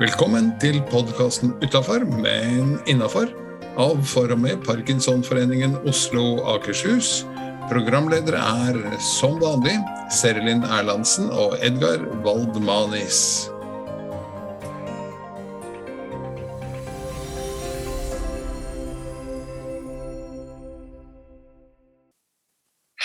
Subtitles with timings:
[0.00, 3.28] Velkommen til podkasten Utafor, men innafor.
[3.76, 7.26] Av for og med Parkinsonforeningen Oslo Akershus.
[7.68, 9.74] Programledere er som vanlig
[10.08, 13.50] Serlin Erlandsen og Edgar Waldmanis.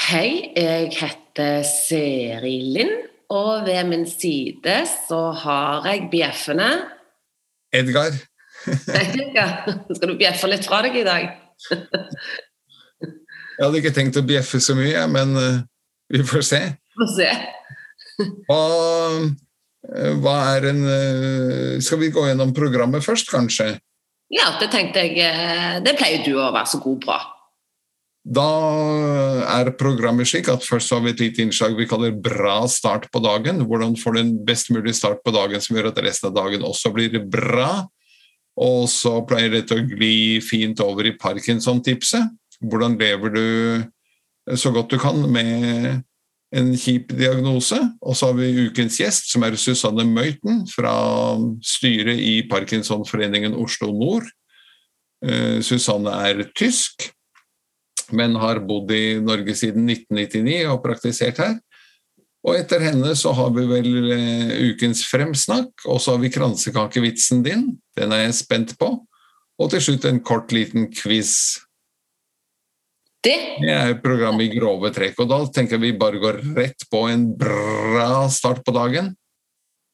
[0.05, 2.96] Hei, jeg heter Seri Lind,
[3.34, 4.78] og ved min side
[5.08, 6.70] så har jeg bjeffene.
[7.73, 8.17] Edgar.
[8.66, 9.55] Edgar,
[9.95, 11.31] Skal du bjeffe litt fra deg i dag?
[13.55, 15.64] Jeg hadde ikke tenkt å bjeffe så mye, men uh,
[16.12, 16.62] vi får se.
[16.95, 17.30] Får se.
[18.48, 18.59] Hva,
[19.88, 23.73] uh, hva er en uh, Skal vi gå gjennom programmet først, kanskje?
[24.34, 27.17] Ja, det tenkte jeg eh, Det pleier du å være så god på.
[28.26, 28.46] Da
[29.54, 33.22] er programmet slik at først har vi et lite innslag vi kaller 'bra start på
[33.22, 33.62] dagen'.
[33.62, 36.66] Hvordan får du en best mulig start på dagen som gjør at resten av dagen
[36.66, 37.86] også blir bra.
[38.58, 42.23] Og så pleier dette å gli fint over i Parkinson-tipset.
[42.64, 46.02] Hvordan lever du så godt du kan med
[46.56, 47.78] en kjip diagnose?
[48.02, 53.92] Og så har vi ukens gjest, som er Susanne Møyten fra styret i Parkinsonforeningen Oslo
[53.92, 54.26] Nord.
[55.22, 57.12] Eh, Susanne er tysk
[58.14, 61.58] men har bodd i Norge siden 1999 og praktisert her.
[62.45, 67.42] Og etter henne så har vi vel uh, ukens fremsnakk, og så har vi kransekakevitsen
[67.45, 67.67] din.
[67.98, 68.92] Den er jeg spent på.
[69.56, 71.33] Og til slutt en kort, liten quiz.
[73.26, 77.08] Det Det er programmet i grove trekk, og da tenker vi bare går rett på
[77.09, 79.16] en bra start på dagen.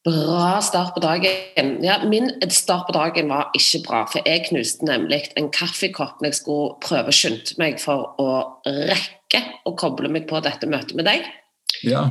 [0.04, 1.84] Bra start på dagen.
[1.86, 6.32] Ja, min start på dagen var ikke bra, for jeg knuste nemlig en kaffekopp når
[6.32, 8.32] jeg skulle prøve å skynde meg for å
[8.66, 11.30] rekke å koble meg på dette møtet med deg.
[11.86, 12.08] Ja.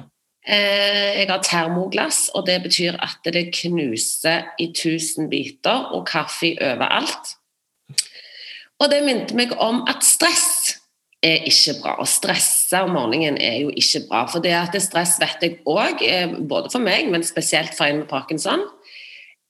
[0.47, 6.55] Eh, Jeg har termoglass, og det betyr at det knuser i tusen biter, og kaffe
[6.63, 7.35] overalt.
[8.81, 10.60] Og det minte meg om at stress
[11.25, 11.95] er ikke bra.
[12.01, 14.25] Å stresse om morgenen er jo ikke bra.
[14.31, 16.03] For det at det stress vet jeg òg,
[16.49, 18.65] både for meg, men spesielt for en med parkinson,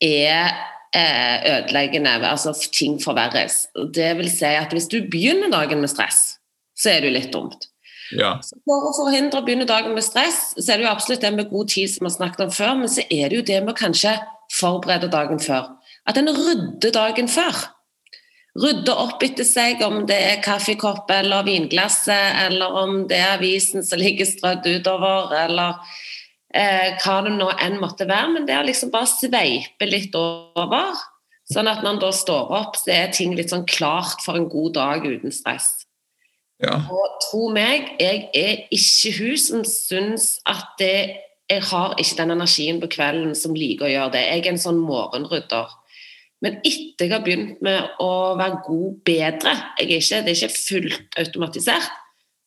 [0.02, 0.50] er
[0.96, 2.18] eh, ødeleggende.
[2.26, 3.66] Altså ting forverres.
[3.94, 6.40] Det vil si at hvis du begynner dagen med stress,
[6.78, 7.68] så er det jo litt dumt.
[8.16, 8.32] ja.
[8.66, 11.50] For å forhindre å begynne dagen med stress, så er det jo absolutt det med
[11.52, 13.76] god tid som vi har snakket om før, men så er det jo det med
[13.76, 14.16] å kanskje
[14.56, 15.76] forberede dagen før.
[16.10, 17.68] At en rydder dagen før.
[18.60, 23.84] Rydde opp etter seg, om det er kaffekopp eller vinglasset, eller om det er avisen
[23.86, 25.78] som ligger strødd utover, eller
[26.52, 28.34] eh, hva det nå enn måtte være.
[28.34, 30.98] Men det å liksom bare sveipe litt over,
[31.50, 34.50] sånn at når en da står opp, så er ting litt sånn klart for en
[34.50, 35.86] god dag uten stress.
[36.60, 36.76] ja.
[36.92, 40.96] Og tro meg, jeg er ikke hun som syns at det,
[41.50, 44.26] jeg har ikke den energien på kvelden som liker å gjøre det.
[44.28, 45.72] Jeg er en sånn morgenrydder.
[46.40, 50.56] Men etter jeg har begynt med å være god bedre er ikke, Det er ikke
[50.56, 51.90] fullt automatisert.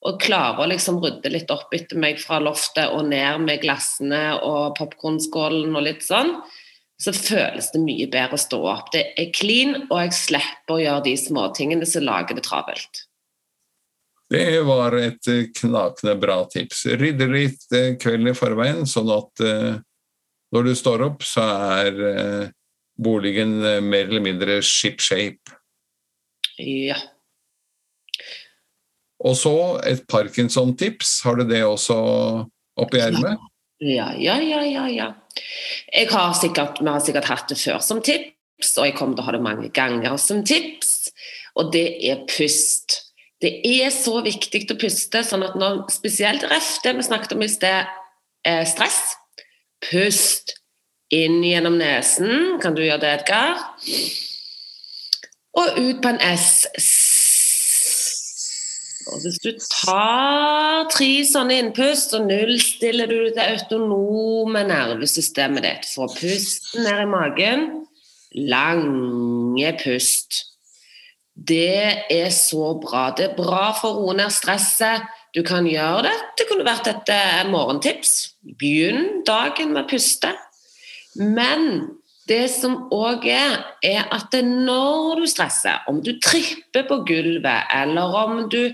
[0.04, 4.34] Og klarer å liksom rydde litt opp etter meg fra loftet og ned med glassene
[4.44, 6.34] og popkornskålen og litt sånn,
[7.00, 8.92] så føles det mye bedre å stå opp.
[8.92, 13.06] Det er clean, og jeg slipper å gjøre de småtingene som lager det travelt.
[14.34, 16.86] Det var et knakende bra tips.
[17.00, 19.76] Rydde litt eh, kvelden i forveien, sånn at eh,
[20.56, 21.44] når du står opp, så
[21.78, 22.52] er eh,
[23.00, 25.58] boligen eh, mer eller mindre ship shape.
[26.58, 27.00] Ja.
[29.24, 29.56] Og så
[29.88, 31.22] et Parkinson-tips.
[31.24, 31.96] Har du det også
[32.80, 33.40] oppi ermet?
[33.84, 35.10] Ja, ja, ja, ja, ja.
[35.94, 39.24] Jeg har sikkert, vi har sikkert hatt det før som tips, og jeg kommer til
[39.24, 41.10] å ha det mange ganger som tips,
[41.60, 43.00] og det er pust.
[43.44, 47.44] Det er så viktig å puste, sånn at når spesielt ref det vi snakket om
[47.44, 47.90] i sted,
[48.48, 49.02] eh, stress,
[49.90, 50.56] pust
[51.14, 53.62] inn gjennom nesen, kan du gjøre det, Edgar?
[55.54, 56.66] Og ut på en S.
[59.12, 65.90] Og hvis du tar tre sånne innpust, så nullstiller du det autonome nervesystemet ditt.
[65.92, 67.68] Få pusten ned i magen.
[68.50, 70.48] Lange pust.
[71.34, 73.10] Det er så bra.
[73.18, 75.06] Det er bra for å roe ned stresset.
[75.34, 76.16] Du kan gjøre det.
[76.38, 78.34] Det kunne vært et eh, morgentips.
[78.62, 80.34] Begynn dagen med å puste.
[81.16, 81.68] Men
[82.30, 88.16] det som òg er, er at når du stresser, om du tripper på gulvet, eller
[88.24, 88.72] om du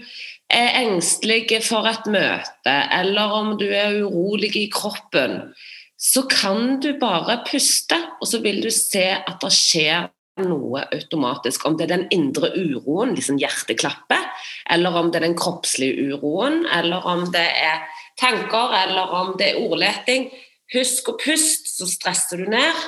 [0.49, 5.51] er engstelig for et møte, eller om du er urolig i kroppen,
[5.99, 10.07] så kan du bare puste, og så vil du se at det skjer
[10.39, 11.65] noe automatisk.
[11.67, 14.29] Om det er den indre uroen, liksom hjerteklappet,
[14.71, 17.83] eller om det er den kroppslige uroen, eller om det er
[18.19, 20.29] tanker, eller om det er ordleting.
[20.73, 22.87] Husk å puste, så stresser du ned.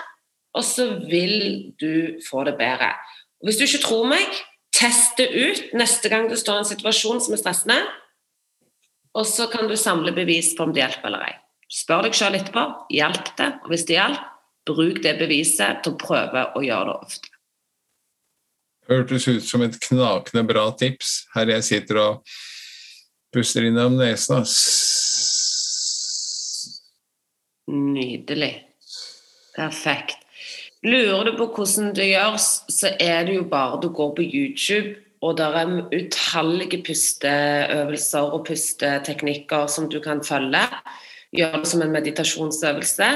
[0.52, 2.92] og så vil du få det bedre.
[3.40, 4.40] Og hvis du ikke tror meg,
[4.76, 7.80] test det ut neste gang du står en situasjon som er stressende,
[9.16, 11.38] og så kan du samle bevis på om det hjelper eller ei.
[11.72, 14.28] Spør deg sjøl etterpå hjalp det, og hvis det hjalp,
[14.68, 17.32] bruk det beviset til å prøve å gjøre det ofte.
[18.92, 21.30] Hørtes ut som et knakende bra tips.
[21.36, 22.36] Her jeg sitter og
[23.32, 24.44] puster innom nesen.
[27.72, 28.54] Nydelig.
[29.56, 30.20] Perfekt.
[30.84, 34.96] Lurer du på hvordan det gjøres, så er det jo bare du går på YouTube,
[35.22, 40.64] og det er utallige pusteøvelser og pusteteknikker som du kan følge.
[41.38, 43.12] Gjør det som en meditasjonsøvelse.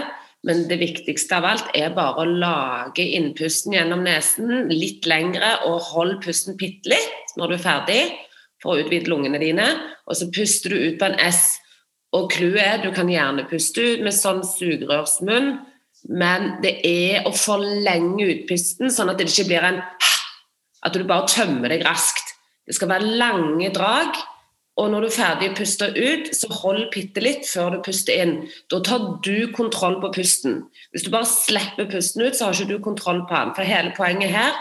[0.46, 5.82] Men det viktigste av alt er bare å lage innpusten gjennom nesen litt lengre, og
[5.90, 8.02] hold pusten bitte litt når du er ferdig,
[8.62, 9.66] for å utvide lungene dine.
[10.06, 11.58] Og så puster du ut på en S.
[12.16, 15.56] Og clouet er du kan gjerne puste ut med sånn sugerørsmunn
[16.06, 19.82] men det er å forlenge utpusten, sånn at det ikke blir en
[20.86, 22.36] At du bare tømmer deg raskt.
[22.68, 24.14] Det skal være lange drag.
[24.78, 28.14] Og når du er ferdig å puste ut, så hold bitte litt før du puster
[28.22, 28.36] inn.
[28.70, 30.60] Da tar du kontroll på pusten.
[30.94, 33.56] Hvis du bare slipper pusten ut, så har ikke du kontroll på den.
[33.58, 34.54] For hele poenget her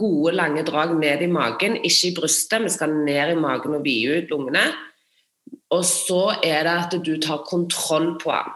[0.00, 2.64] gode, lange drag ned i magen, ikke i brystet.
[2.64, 4.64] Vi skal ned i magen og vide ut lungene.
[5.74, 8.54] Og så er det at du tar kontroll på den.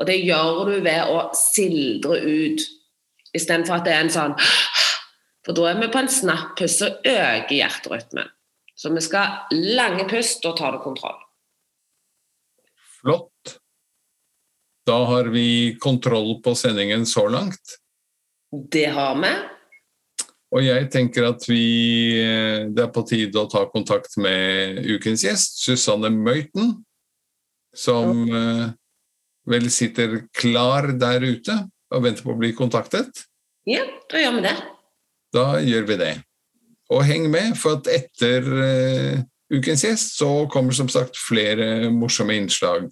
[0.00, 2.64] Og det gjør du ved å sildre ut,
[3.36, 4.34] istedenfor at det er en sånn
[5.44, 8.30] For da er vi på en snapp pust og øker hjerterytmen.
[8.74, 11.18] Så vi skal lange pust, da tar du kontroll.
[12.96, 13.58] Flott.
[14.88, 17.76] Da har vi kontroll på sendingen så langt.
[18.72, 19.34] Det har vi.
[20.54, 21.64] Og jeg tenker at vi,
[22.70, 26.76] det er på tide å ta kontakt med ukens gjest, Susanne Møyten,
[27.74, 28.46] som ja
[29.48, 31.56] vel sitter klar der ute
[31.94, 33.24] og venter på å bli kontaktet?
[33.68, 34.54] Ja, da gjør vi det.
[35.34, 36.14] Da gjør vi det.
[36.92, 39.22] Og heng med, for at etter uh,
[39.52, 42.90] ukens gjest så kommer som sagt flere morsomme innslag.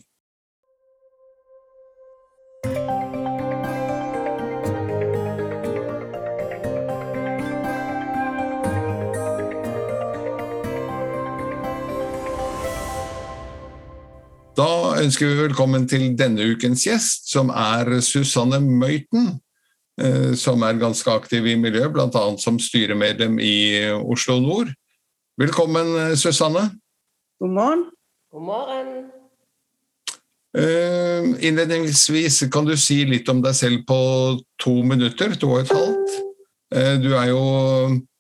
[15.02, 19.32] Ønsker vi velkommen til denne ukens gjest, som er Susanne Møyten.
[20.00, 22.22] Eh, som er ganske aktiv i miljøet, bl.a.
[22.40, 24.70] som styremedlem i Oslo Nord.
[25.40, 26.70] Velkommen, eh, Susanne.
[27.40, 27.84] God morgen.
[28.32, 29.10] God morgen.
[30.52, 34.00] Uh, innledningsvis, kan du si litt om deg selv på
[34.60, 35.32] to minutter?
[35.40, 36.18] To og et halvt.
[37.00, 37.44] Du er jo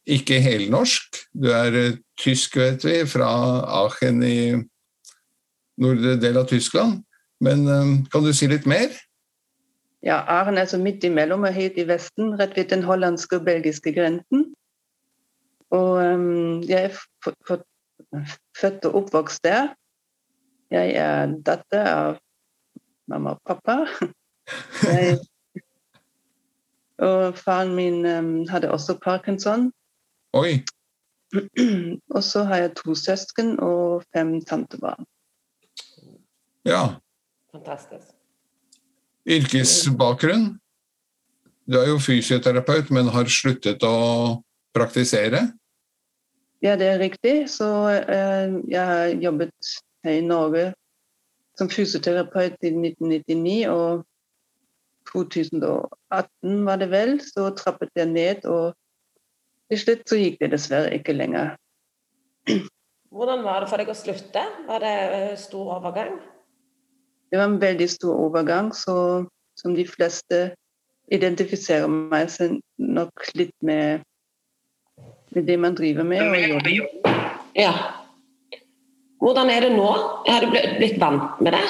[0.08, 1.18] ikke helnorsk.
[1.36, 3.28] Du er tysk, vet vi, fra
[3.82, 4.38] Aachen i
[5.82, 7.02] nordre del av Tyskland.
[7.42, 8.94] Men um, kan du si litt mer?
[10.02, 13.46] Ja, Aren er så midt imellom og helt i Vesten, rett ved den hollandske og
[13.46, 14.48] belgiske grensen.
[15.72, 16.96] Og um, jeg er
[18.58, 19.72] født og oppvokst der.
[20.72, 22.18] Jeg er datter av
[23.08, 23.82] mamma og pappa.
[24.82, 25.18] Jeg,
[26.98, 29.70] og faren min um, hadde også parkinson.
[30.34, 30.62] Oi.
[32.16, 35.06] og så har jeg to søsken og fem tantebarn.
[36.68, 36.82] Ja.
[37.52, 38.12] Fantastisk.
[39.26, 40.58] Yrkesbakgrunn?
[41.66, 44.42] Du er jo fysioterapeut, men har sluttet å
[44.74, 45.44] praktisere?
[46.62, 47.34] Ja, det er riktig.
[47.50, 49.74] Så eh, jeg har jobbet
[50.06, 50.72] her i Norge
[51.58, 53.70] som fysioterapeut i 1999.
[53.70, 54.04] Og
[55.12, 58.46] 2018 var det vel, så trappet jeg ned.
[58.46, 58.74] Og
[59.70, 61.56] til slutt så gikk det dessverre ikke lenger.
[63.12, 64.42] Hvordan var det for deg å slutte?
[64.66, 64.96] Var det
[65.42, 66.16] stor overgang?
[67.32, 69.24] Det var en veldig stor overgang, så
[69.56, 70.40] som de fleste
[71.12, 72.28] identifiserer meg
[72.76, 74.02] nok litt med,
[75.32, 76.20] med det man driver med.
[76.28, 77.22] og jobber.
[77.56, 77.72] Ja.
[79.22, 79.88] Hvordan er det nå?
[80.28, 81.62] Har du blitt vant med det?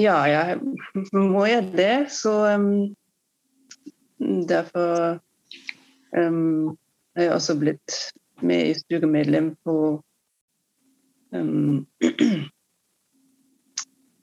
[0.00, 0.60] Ja, jeg
[1.12, 1.96] må jeg det.
[2.14, 2.94] Så um,
[4.48, 5.18] derfor
[6.16, 6.78] um,
[7.16, 7.98] har jeg også blitt
[8.40, 9.76] med i styremedlem på
[11.36, 11.84] um,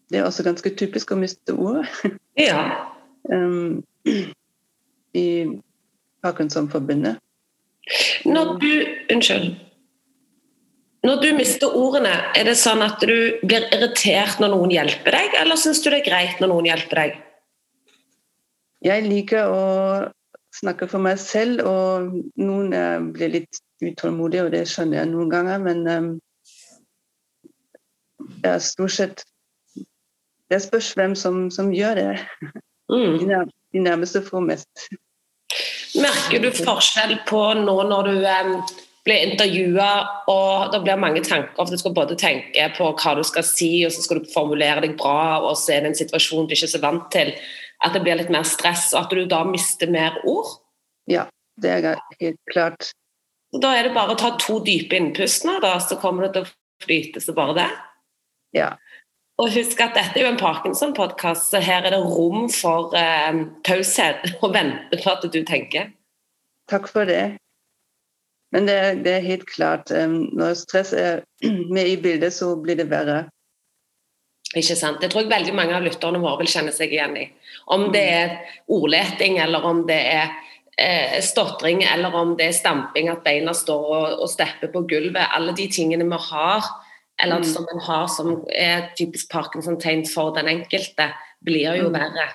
[0.07, 1.87] Det er også ganske typisk å miste ordet.
[2.37, 2.85] Ja.
[3.33, 3.83] um,
[5.17, 5.27] I
[6.21, 7.17] Parkinson-forbundet.
[8.27, 8.69] Når du
[9.13, 9.55] Unnskyld.
[11.07, 15.35] Når du mister ordene, er det sånn at du blir irritert når noen hjelper deg,
[15.39, 17.19] eller syns du det er greit når noen hjelper deg?
[18.85, 19.61] Jeg liker å
[20.57, 25.31] snakke for meg selv, og noen eh, blir litt utålmodige, og det skjønner jeg noen
[25.31, 26.09] ganger, men um,
[28.41, 29.25] jeg er stort sett
[30.51, 32.11] det spørs hvem som, som gjør det.
[32.87, 33.17] Mm.
[33.75, 34.87] de nærmeste får mest.
[35.99, 38.75] Merker du forskjell på nå når du
[39.07, 39.89] blir intervjua
[40.31, 43.93] og det blir mange tanker, du skal både tenke på hva du skal si, og
[43.95, 46.73] så skal du formulere deg bra, og så er det en situasjon du ikke er
[46.75, 47.33] så vant til,
[47.85, 50.57] at det blir litt mer stress, og at du da mister mer ord?
[51.07, 51.27] Ja,
[51.61, 52.91] det er helt klart.
[53.55, 56.47] Da er det bare å ta to dype innpust nå, da, så kommer det til
[56.47, 57.69] å flyte så bare det.
[58.57, 58.73] Ja.
[59.37, 63.43] Og husk at dette er jo en Parkinson-podkast, så her er det rom for eh,
[63.67, 65.91] taushet og vente på at du tenker.
[66.71, 67.37] Takk for det.
[68.55, 71.21] Men det er, det er helt klart um, Når stress er
[71.75, 73.27] med i bildet, så blir det verre.
[74.55, 75.01] Ikke sant.
[75.03, 77.27] Det tror jeg veldig mange av lytterne våre vil kjenne seg igjen i.
[77.75, 78.35] Om det er
[78.73, 80.31] ordleting, eller om det er
[80.79, 85.27] eh, stotring, eller om det er stamping, at beina står og, og stepper på gulvet.
[85.35, 86.71] Alle de tingene vi har
[87.23, 87.43] eller mm.
[87.43, 91.11] som en har som er typisk Parkinson-tegn for den enkelte,
[91.45, 91.95] blir jo mm.
[91.95, 92.27] verre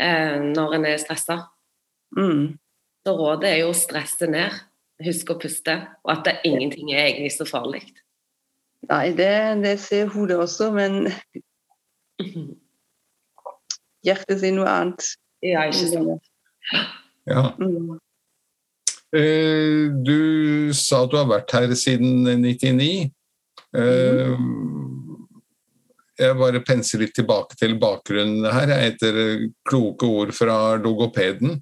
[0.00, 1.38] eh, når en er stressa.
[2.16, 2.56] Mm.
[3.06, 4.54] Så rådet er jo å stresse ned,
[5.06, 7.84] huske å puste, og at det, ingenting er egentlig så farlig.
[8.90, 9.30] Nei, det,
[9.62, 11.06] det ser hodet også, men
[14.06, 15.12] hjertet sier noe annet.
[15.44, 16.28] Ja, ikke sant.
[17.26, 17.50] Ja.
[17.58, 17.96] Mm.
[19.16, 23.10] Eh, du sa at du har vært her siden 99.
[23.74, 24.36] Eh,
[26.16, 31.58] jeg bare penser litt tilbake til bakgrunnen her, etter kloke ord fra logopeden.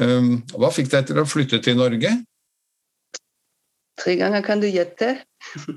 [0.00, 2.14] Eh, hva fikk deg til å flytte til Norge?
[4.00, 5.18] Tre ganger kan du gjette.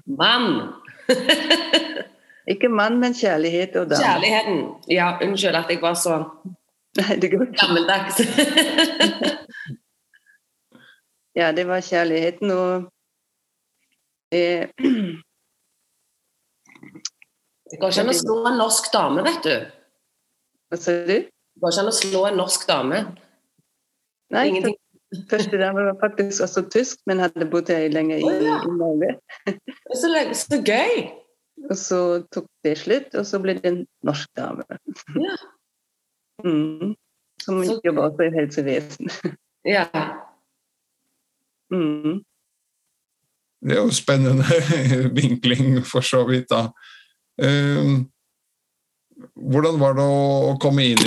[0.06, 0.74] Mann!
[2.54, 4.04] Ikke mann, men kjærlighet og dame.
[4.04, 4.60] Kjærligheten.
[4.92, 6.20] Ja, unnskyld at jeg var så
[6.94, 7.58] Nei, det går ikke.
[7.58, 8.20] gammeldags.
[11.40, 12.92] ja, det var kjærligheten, og
[14.30, 14.68] eh,
[17.74, 19.54] Det går ikke an å slå en norsk dame, vet du.
[20.70, 21.08] Hva sa du?
[21.10, 23.00] Det går ikke an å slå en norsk dame.
[24.34, 24.76] Nei, Ingenting.
[25.32, 28.60] første dame var faktisk også tysk, men hadde bodd her lenge i, oh, ja.
[28.62, 29.16] i Norge.
[29.50, 31.04] Det er så, så gøy!
[31.70, 32.00] Og så
[32.34, 34.66] tok det slutt, og så ble det en norsk dame.
[35.18, 35.36] Ja.
[36.46, 36.94] Mm.
[37.42, 39.10] Som Så- jobber også i helsevesen.
[39.66, 39.86] Ja.
[41.74, 42.22] Mm.
[43.64, 44.44] Det er jo spennende
[45.20, 46.68] vinkling, for så vidt, da.
[47.42, 47.94] Eh,
[49.34, 51.02] hvordan var det å komme inn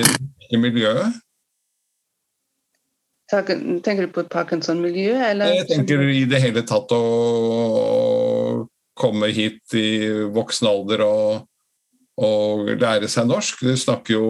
[0.50, 1.23] i miljøet?
[3.30, 5.54] Tenker du på Parkinson-miljøet, eller?
[5.59, 7.02] Jeg tenker i det hele tatt å
[8.97, 9.88] komme hit i
[10.33, 11.47] voksen alder og,
[12.23, 13.64] og lære seg norsk.
[13.66, 14.28] Du snakker jo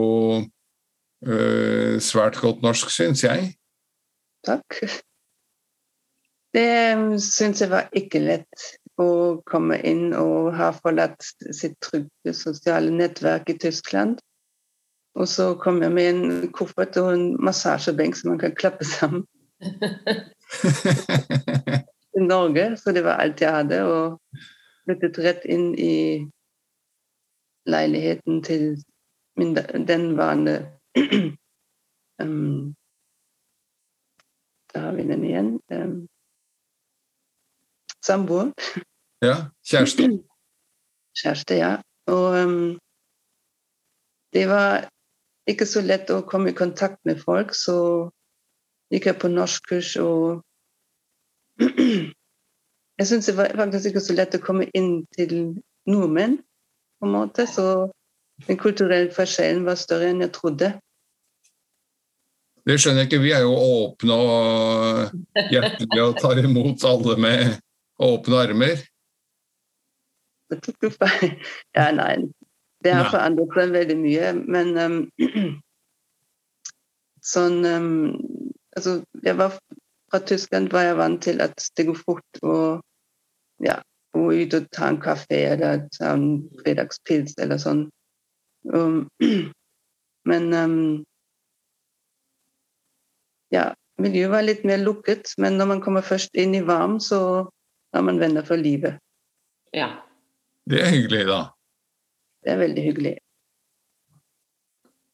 [1.28, 3.52] eh, svært godt norsk, syns jeg.
[4.48, 4.80] Takk.
[6.56, 6.68] Det
[7.20, 8.70] syns jeg var ikke lett
[9.02, 11.24] å komme inn og ha forlatt
[11.54, 14.20] sitt trygge sosiale nettverk i Tyskland.
[15.16, 19.24] Og så kom jeg med en koffert og en massasjebenk som man kan klappe sammen
[22.16, 22.76] i Norge.
[22.76, 23.82] Så det var alt jeg hadde.
[23.84, 24.18] Og
[24.84, 26.26] flyttet rett inn i
[27.66, 28.76] leiligheten til
[29.36, 29.56] min
[30.16, 30.70] vanlige
[32.22, 32.74] um,
[34.74, 35.60] Da har vi den igjen.
[35.72, 36.08] Um,
[38.06, 38.52] Samboer.
[39.24, 39.36] ja,
[39.66, 40.10] kjæreste.
[41.18, 41.72] Kjæreste, ja.
[42.12, 42.78] Og um,
[44.32, 44.86] det var
[45.48, 47.78] ikke så lett å komme i kontakt med folk, så
[48.92, 50.42] gikk jeg på norskkurs og
[52.96, 55.32] Jeg syns det var faktisk ikke så lett å komme inn til
[55.84, 56.38] nordmenn,
[56.96, 57.44] på en måte.
[57.44, 57.90] Så
[58.46, 60.70] den kulturelle forskjellen var større enn jeg trodde.
[62.66, 63.20] Det skjønner jeg ikke.
[63.22, 67.60] Vi er jo åpne og hjertelige og tar imot alle med
[68.02, 68.82] åpne armer.
[70.50, 71.32] Det tok du feil.
[71.74, 72.26] Ja, nei.
[72.84, 74.98] Det har forandret seg veldig mye, men um,
[77.24, 77.90] sånn um,
[78.76, 79.54] Altså, jeg var
[80.10, 82.56] fra Tyskland var jeg vant til at det går fort å
[83.64, 83.78] ja,
[84.12, 86.26] gå ut og ta en kafé eller ta en
[86.60, 87.86] fredagspils eller sånn.
[88.68, 89.06] Um,
[90.30, 90.76] men um,
[93.54, 93.70] ja,
[94.02, 97.48] miljøet var litt mer lukket, men når man kommer først inn i varm, så
[97.94, 98.98] har man venner for livet.
[99.72, 100.02] ja.
[100.66, 101.42] Det er hyggelig, da.
[102.42, 103.12] Det er veldig hyggelig.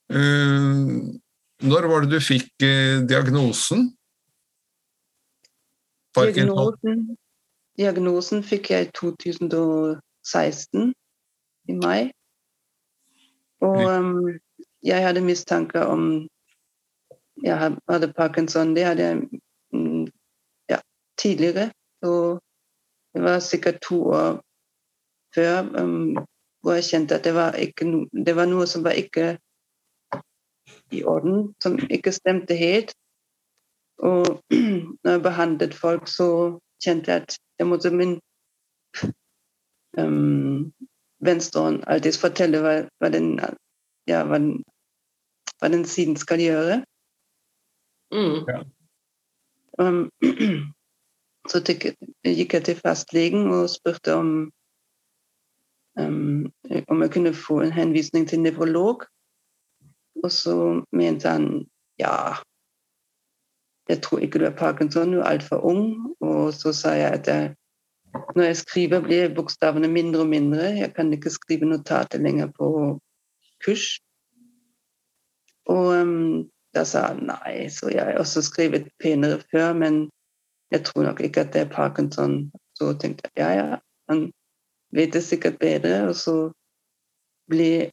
[0.08, 1.12] Uh,
[1.60, 3.90] når var det du fikk uh, diagnosen?
[6.16, 7.04] Diagnosen,
[7.76, 10.94] diagnosen fikk jeg i 2016,
[11.68, 12.10] i mai.
[13.60, 14.32] Og um,
[14.82, 16.28] jeg hadde mistanke om
[17.44, 17.56] jeg
[17.88, 18.76] hadde parkinson.
[18.76, 19.40] Det hadde jeg
[19.72, 20.06] mm,
[20.70, 20.80] ja,
[21.18, 21.70] tidligere.
[22.04, 22.38] Så
[23.14, 24.40] det var sikkert to år
[25.34, 26.16] før um,
[26.62, 29.38] hvor jeg kjente at det var, ikke no, det var noe som var ikke
[30.92, 32.94] i orden, som ikke stemte helt.
[33.98, 34.42] Og
[35.02, 38.14] når jeg behandlet folk, så kjente jeg at jeg måtte min
[39.98, 40.72] um,
[41.22, 43.34] venstre hånd alltid fortelle hva, hva, den,
[44.10, 44.62] ja, hva, den,
[45.58, 46.82] hva den siden skal gjøre.
[48.12, 48.46] Mm.
[49.78, 50.00] Um,
[51.48, 54.28] så gikk jeg til fastlegen og spurte om
[55.98, 56.52] um,
[56.88, 59.04] om jeg kunne få en henvisning til nevrolog.
[60.22, 61.66] Og så mente han
[61.98, 62.36] ja,
[63.88, 66.14] jeg tror ikke du er Parkinson, du er altfor ung.
[66.20, 67.54] Og så sa jeg at jeg,
[68.36, 70.62] når jeg skriver, blir bokstavene mindre og mindre.
[70.62, 72.98] Jeg kan ikke skrive notater lenger på
[73.64, 73.98] kurs.
[75.66, 80.08] Og um, da sa han nei, så jeg har også skrevet penere før, men
[80.72, 82.52] jeg tror nok ikke at det er Parkinson.
[82.78, 83.76] Så tenkte jeg ja, ja,
[84.08, 84.32] han
[84.92, 86.08] vet det sikkert bedre.
[86.08, 86.36] Og så
[87.50, 87.90] ble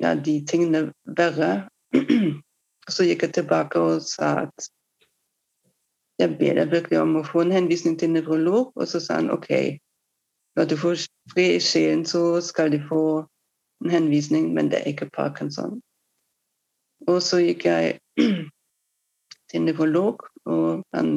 [0.00, 0.86] ja, de tingene
[1.18, 1.68] verre.
[2.94, 4.70] så gikk jeg tilbake og sa at
[6.22, 8.70] jeg ber deg virkelig om å få en henvisning til nevrolog.
[8.78, 9.50] Og så sa han OK,
[10.54, 13.24] når du får fred i sjelen, så skal de få
[13.84, 15.80] en henvisning, men det er ikke Parkinson.
[17.10, 17.98] Og så gikk jeg
[19.50, 21.10] til nevrolog, og han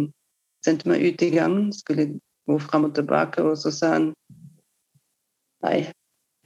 [0.65, 4.10] sendte meg ut i gangen, skulle gå fram og tilbake, og så sa han
[5.65, 5.77] nei,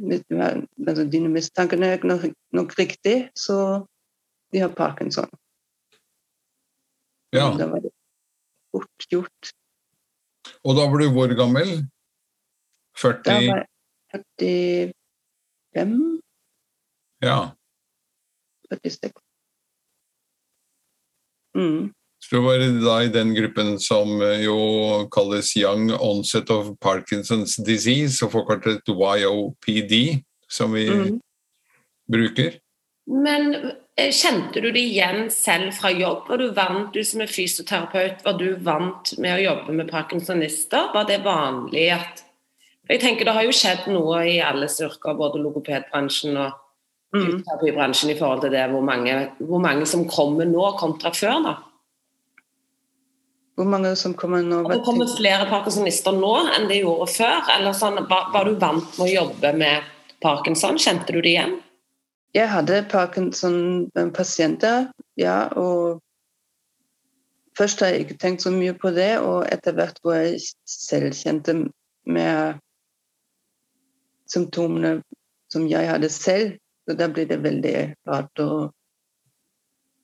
[0.02, 3.86] altså, dine mistanker er nok, nok riktig, så
[4.52, 5.30] de har parkinson.
[7.32, 7.52] Ja.
[7.58, 7.94] Da var det
[8.72, 9.54] fort gjort.
[10.66, 11.70] Og da var du hvor gammel?
[12.98, 13.24] 40?
[13.24, 14.94] Da var jeg
[15.72, 16.22] 45?
[17.22, 17.40] Ja.
[18.72, 19.14] 46.
[21.56, 21.92] Mm.
[22.32, 27.58] Så var var da i den gruppen som eh, jo kalles Young Onset of Parkinson's
[27.66, 28.88] Disease, og forkortet
[29.20, 31.20] YOPD, som vi Mm.
[32.08, 32.54] bruker.
[33.08, 36.30] Men eh, kjente du det igjen selv fra jobb?
[36.30, 40.94] Var du vant, du som er fysioterapeut, var du vant med å jobbe med parkinsonister?
[40.94, 42.24] Var det vanlig at
[42.90, 46.51] Jeg tenker Det har jo skjedd noe i alles yrker, både logopedbransjen og
[47.14, 47.44] Mm.
[47.44, 51.44] fysioterapibransjen, i forhold til det hvor mange, hvor mange som kommer nå kontra før.
[51.44, 51.71] da.
[53.59, 54.61] Hvor mange som kommer nå?
[54.70, 57.42] Det kommer flere parkinsonister nå enn det gjorde før?
[57.57, 59.90] eller sånn, var, var du vant med å jobbe med
[60.24, 60.79] parkinson?
[60.79, 61.57] Kjente du det igjen?
[62.31, 64.87] Jeg hadde parkinson-pasienter,
[65.20, 66.00] ja, og
[67.59, 71.11] først har jeg ikke tenkt så mye på det, og etter hvert hvor jeg selv
[71.18, 71.57] kjente
[72.07, 72.61] med
[74.31, 75.01] symptomene
[75.51, 76.55] som jeg hadde selv,
[76.87, 77.75] så da ble det veldig
[78.07, 78.72] rart å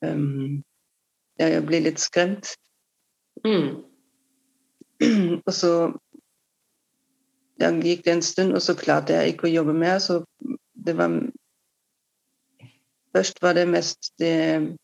[0.04, 0.60] um,
[1.40, 2.56] ja, Jeg blir litt skremt.
[3.46, 3.84] Mm.
[5.46, 5.74] og så
[7.60, 10.00] ja, gikk det en stund, og så klarte jeg ikke å jobbe mer.
[10.00, 10.24] Så
[10.86, 11.22] det var
[13.16, 14.78] Først var det mest det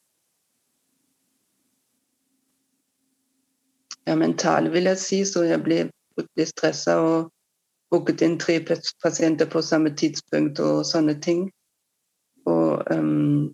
[4.07, 5.19] ja, mentale, vil jeg si.
[5.25, 5.83] Så jeg ble
[6.15, 7.29] fryktelig stressa og
[7.93, 8.57] booket inn tre
[9.03, 11.45] pasienter på samme tidspunkt og sånne ting.
[12.49, 13.51] Og um,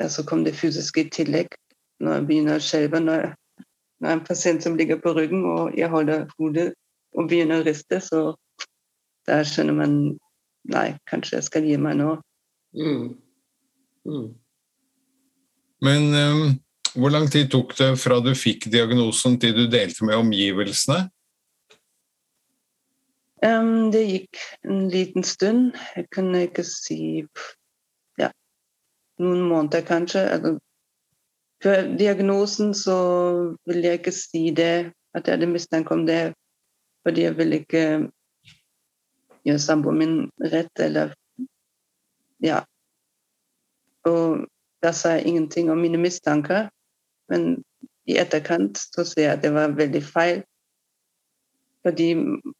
[0.00, 1.54] ja, så kom det fysiske i tillegg.
[2.00, 3.34] Når jeg begynner å skjelve, når, jeg,
[4.00, 6.72] når jeg er en pasient som ligger på ryggen og jeg holder hodet
[7.16, 8.30] og begynner å riste, så
[9.28, 9.96] da skjønner man
[10.70, 12.10] Nei, kanskje jeg skal gi meg nå.
[12.76, 13.04] Mm.
[14.04, 14.26] Mm.
[15.80, 16.42] Men um,
[17.00, 21.06] hvor lang tid tok det fra du fikk diagnosen til du delte med omgivelsene?
[23.40, 25.78] Um, det gikk en liten stund.
[25.96, 27.24] Jeg kunne ikke si
[28.20, 28.28] ja,
[29.22, 30.26] noen måneder, kanskje.
[30.28, 30.58] Altså,
[31.62, 32.96] før diagnosen så
[33.68, 36.32] vil jeg ikke si det, at jeg hadde mistanke om det,
[37.06, 37.84] fordi jeg vil ikke
[39.44, 41.14] gjøre samboeren min rett, eller
[42.40, 42.62] Ja.
[44.08, 44.46] Og
[44.82, 46.70] da sa jeg ingenting om mine mistanker,
[47.28, 47.64] men
[48.08, 50.40] i etterkant så ser jeg at det var veldig feil.
[51.84, 52.14] Fordi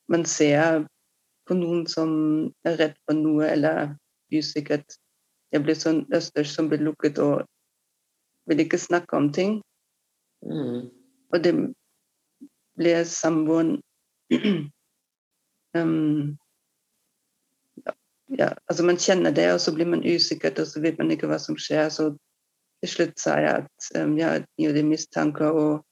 [0.09, 0.85] man ser
[1.49, 2.11] på noen som
[2.65, 3.95] er redd for noe eller
[4.33, 4.85] usikkert.
[5.53, 7.49] Jeg blir sånn østers som blir lukket og
[8.47, 9.63] vil ikke snakke om ting.
[10.43, 10.89] Mm.
[11.33, 11.55] Og det
[12.81, 13.77] ble samboeren
[15.79, 16.39] um,
[18.39, 21.29] ja, altså Man kjenner det, og så blir man usikker, og så vet man ikke
[21.31, 21.89] hva som skjer.
[21.89, 22.13] Så
[22.81, 25.85] til slutt sa jeg at um, ja, jeg gjorde mistanker, og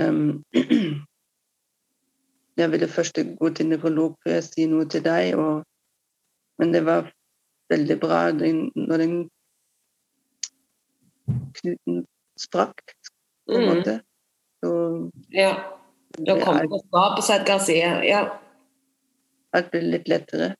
[0.00, 0.44] um,
[2.60, 5.34] jeg ville først gå til nevrolog før jeg sier noe til deg.
[5.40, 5.64] Og,
[6.58, 7.10] men det var
[7.72, 9.18] veldig bra når den
[11.60, 12.04] knuten
[12.38, 12.82] sprakk,
[13.48, 13.76] på en Mm.
[13.76, 14.00] måte.
[14.64, 15.74] Så Ja.
[16.18, 18.02] Da kommer det på seg som Edgar sier.
[18.04, 18.38] Ja.
[19.54, 20.54] alt blir litt lettere.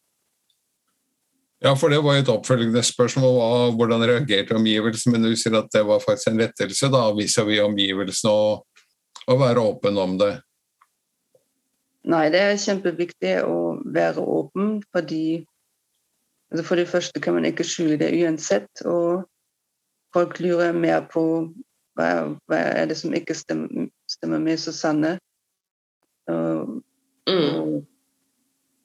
[1.61, 3.75] Ja, for det var jo et oppfølgende spørsmål.
[3.77, 5.13] Hvordan reagerte omgivelsene?
[5.13, 8.63] Men du sier at det var faktisk en lettelse da, vis-à-vis omgivelsene,
[9.29, 10.41] å være åpen om det.
[12.09, 15.45] Nei, det er kjempeviktig å være åpen, fordi
[16.53, 18.71] altså For det første kan man ikke skjule det uansett.
[18.87, 19.27] Og
[20.19, 21.23] folk lurer mer på
[21.99, 22.11] hva,
[22.51, 25.17] hva er det som ikke stemmer, stemmer med Susanne.
[26.29, 26.79] Og,
[27.31, 27.49] mm.
[27.59, 27.75] og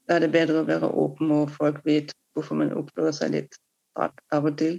[0.08, 3.58] da er det bedre å være åpen, og folk vet hvorfor man oppfører seg litt
[3.98, 4.78] rart av og til.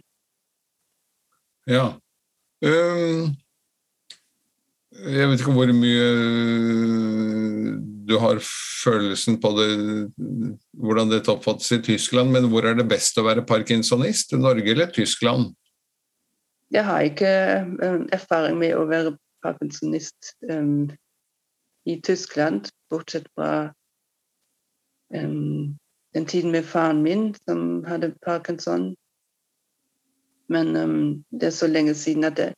[1.70, 1.94] Ja.
[2.64, 3.34] Um,
[4.94, 6.06] jeg vet ikke hvor mye
[8.04, 9.68] du har følelsen på det,
[10.76, 14.36] hvordan dette oppfattes i Tyskland, men hvor er det best å være parkinsonist?
[14.36, 15.54] Norge eller Tyskland?
[16.74, 17.30] Ikke
[17.62, 20.34] um, erfaring med å være parkinsonist
[21.84, 23.72] i Tyskland, bortsett fra
[26.14, 28.94] den tiden med faren min, som hadde parkinson.
[30.48, 32.54] Men um, det er så lenge siden at jeg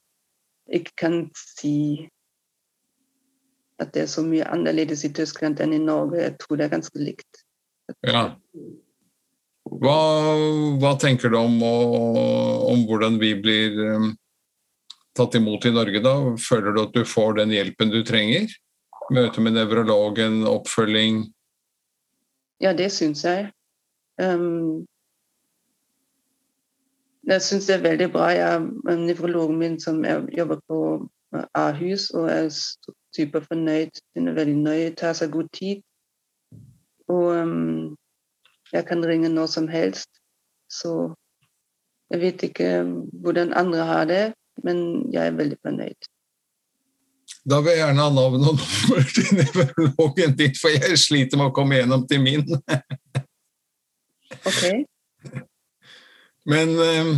[0.69, 2.09] ikke kan si
[3.79, 6.23] at det er så mye annerledes i Tyskland enn i Norge.
[6.23, 7.43] Jeg tror det er ganske likt.
[8.07, 8.31] Ja.
[9.67, 9.99] Hva,
[10.79, 14.13] hva tenker du om, om, hvordan vi blir um,
[15.17, 16.15] tatt imot i Norge, da?
[16.39, 18.47] Føler du at du får den hjelpen du trenger?
[19.11, 21.25] Møte med nevrologen, oppfølging?
[22.63, 23.51] Ja, det syns jeg.
[24.23, 24.87] Um,
[27.27, 28.31] jeg syns det er veldig bra.
[28.33, 30.01] Jeg er nevrologen min som
[30.33, 30.81] jobber på
[31.59, 32.49] Ahus og er
[33.17, 33.99] superfornøyd.
[34.15, 35.83] Hun er veldig nøye, tar seg god tid.
[37.11, 37.97] Og um,
[38.77, 40.11] jeg kan ringe når som helst.
[40.71, 41.15] Så
[42.13, 42.69] jeg vet ikke
[43.23, 44.25] hvordan andre har det,
[44.65, 44.77] men
[45.13, 46.11] jeg er veldig fornøyd.
[47.47, 51.51] Da vil jeg gjerne ha navn og nummer til nevrologen din, for jeg sliter med
[51.51, 52.47] å komme gjennom til min.
[54.47, 54.63] ok.
[56.47, 57.17] Men øh,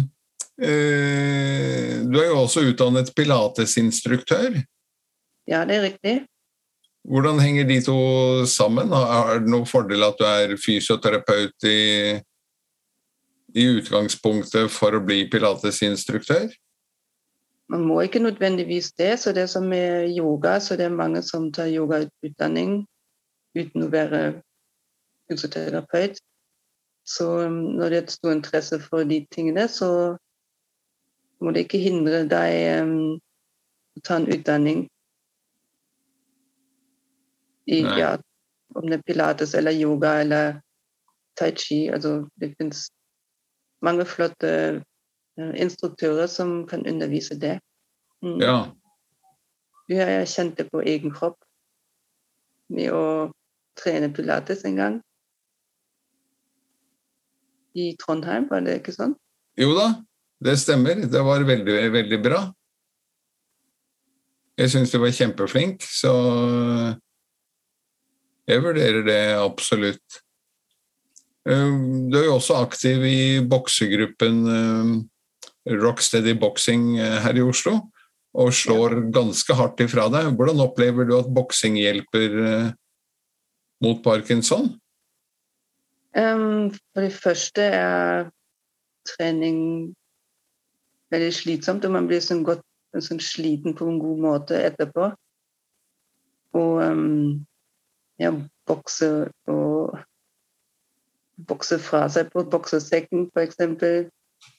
[2.09, 4.57] du er jo også utdannet pilatesinstruktør.
[5.49, 6.15] Ja, det er riktig.
[7.09, 7.99] Hvordan henger de to
[8.45, 8.93] sammen?
[8.93, 12.19] Er det noen fordel at du er fysioterapeut i,
[13.57, 16.51] i utgangspunktet for å bli pilatesinstruktør?
[17.73, 19.19] Man må ikke nødvendigvis det.
[19.21, 22.85] så Det er som med yoga, så det er mange som tar yogautdanning
[23.57, 24.43] uten å være
[25.31, 26.21] fysioterapeut.
[27.09, 30.17] Så um, når det er stor interesse for de tingene, så
[31.41, 33.17] må det ikke hindre deg um,
[33.97, 34.85] å ta en utdanning
[37.69, 38.17] i ja,
[38.77, 40.61] om det er pilates eller yoga eller
[41.39, 41.87] tai chi.
[41.93, 42.87] Altså, det finnes
[43.85, 44.53] mange flotte
[45.39, 47.61] Eh, instruktører som kan undervise det.
[48.23, 48.41] Mm.
[48.43, 48.57] Ja.
[49.89, 51.39] Jeg kjente på egen kropp
[52.75, 53.31] med å
[53.79, 54.97] trene pilates en gang.
[57.79, 59.15] I Trondheim, var det ikke sånn?
[59.59, 59.87] Jo da,
[60.43, 61.05] det stemmer.
[61.07, 62.43] Det var veldig, veldig bra.
[64.59, 66.13] Jeg syns du var kjempeflink, så
[68.49, 70.23] jeg vurderer det absolutt.
[71.49, 71.77] Eh,
[72.11, 74.93] du er jo også aktiv i boksegruppen eh,
[75.77, 77.79] Rocksteady Boxing eh, her i Oslo,
[78.39, 80.33] og slår ganske hardt ifra deg.
[80.37, 82.71] Hvordan opplever du at boksing hjelper eh,
[83.85, 84.73] mot parkinson?
[86.17, 88.31] Um, for det første er
[89.07, 89.61] trening
[91.13, 92.65] veldig slitsomt, og man blir sånn godt
[93.05, 95.11] sånn sliten på en god måte etterpå.
[96.59, 97.45] Og um,
[98.19, 98.33] ja,
[98.69, 99.09] bokse
[99.51, 99.99] og
[101.49, 103.57] bokse fra seg på boksesekken, f.eks.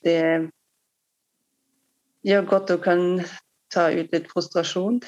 [0.04, 0.20] Det
[2.26, 3.00] gjør godt du kan
[3.72, 5.00] ta ut litt frustrasjon.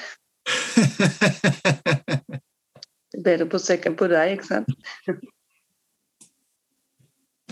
[3.23, 4.69] Bedre på sekken på deg, ikke sant?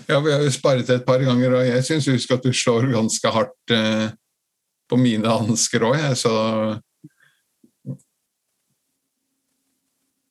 [0.09, 2.83] ja, vi har jo sparet et par ganger, og jeg syns husk at du slår
[2.93, 4.07] ganske hardt eh,
[4.89, 6.33] på mine hansker òg, jeg, så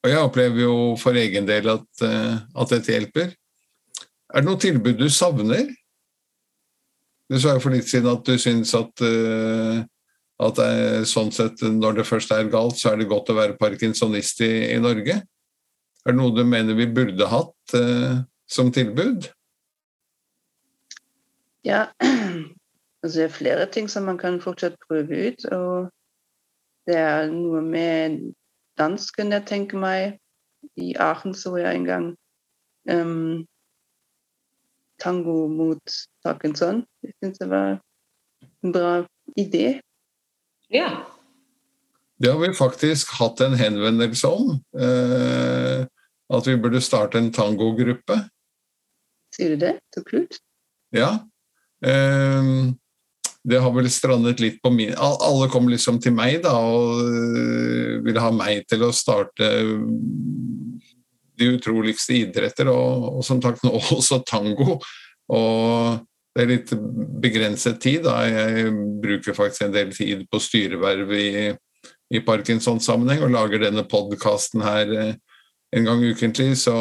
[0.00, 3.34] Og jeg opplever jo for egen del at, uh, at dette hjelper.
[4.30, 5.68] Er det noe tilbud du savner?
[7.30, 9.82] Du sa jo for litt siden at du syns at, uh,
[10.40, 13.58] at det sånn sett, når det først er galt, så er det godt å være
[13.60, 15.20] parkinsonist i, i Norge.
[16.00, 19.28] Er det noe du mener vi burde hatt uh, som tilbud?
[21.68, 21.90] Ja,
[23.04, 25.44] altså det er flere ting som man kan fortsatt prøve ut.
[25.52, 25.90] Og
[26.88, 28.30] det er noe med
[28.80, 30.18] dansken jeg tenke meg.
[30.76, 32.08] I Aachen så jeg en gang
[32.90, 33.46] um,
[35.00, 36.84] tango mot Parkinson.
[37.04, 37.78] Jeg syns det var
[38.64, 38.92] en bra
[39.40, 39.80] idé.
[40.70, 40.90] Ja.
[42.20, 44.58] Det har vi faktisk hatt en henvendelse om.
[44.76, 45.86] Eh,
[46.30, 48.18] at vi burde starte en tangogruppe.
[49.34, 49.78] Sier du det?
[49.94, 50.36] Så kult.
[50.92, 51.24] Ja.
[51.80, 52.76] Um,
[53.48, 58.00] det har vel strandet litt på min Alle kom liksom til meg da og uh,
[58.04, 59.48] ville ha meg til å starte
[61.40, 64.76] de utroligste idretter, og, og som sagt nå også tango.
[65.32, 66.00] Og
[66.36, 66.74] det er litt
[67.22, 68.04] begrenset tid.
[68.04, 71.30] da, Jeg bruker faktisk en del tid på styreverv i,
[72.12, 75.14] i Parkinsons-sammenheng og lager denne podkasten her eh,
[75.76, 76.52] en gang ukentlig.
[76.60, 76.76] Så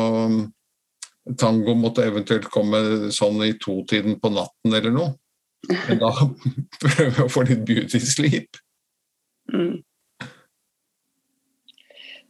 [1.39, 5.15] tango måtte eventuelt komme sånn i totiden på natten eller noe.
[5.67, 6.13] Men da
[6.79, 8.59] prøver jeg å få litt beauty sleep.
[9.51, 9.79] Mm.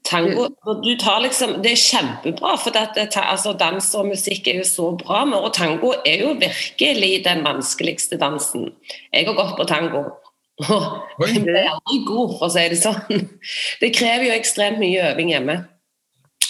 [0.09, 0.47] Tango
[0.83, 4.87] du tar liksom, Det er kjempebra, for det, altså, dans og musikk er jo så
[4.97, 5.21] bra.
[5.37, 8.71] Og tango er jo virkelig den vanskeligste dansen.
[9.13, 10.05] Jeg har gått på tango.
[10.59, 13.27] Jeg ble aldri god, for å si det sånn.
[13.81, 15.59] Det krever jo ekstremt mye øving hjemme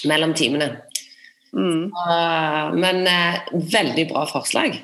[0.09, 0.71] mellom timene.
[1.53, 1.89] Mm.
[1.89, 2.15] Så,
[2.77, 3.41] men uh,
[3.73, 4.77] veldig bra forslag.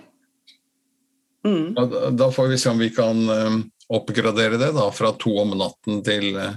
[1.45, 1.75] Mm.
[2.17, 3.59] Da får vi se om vi kan um,
[3.93, 6.55] oppgradere det da, fra to om natten til uh,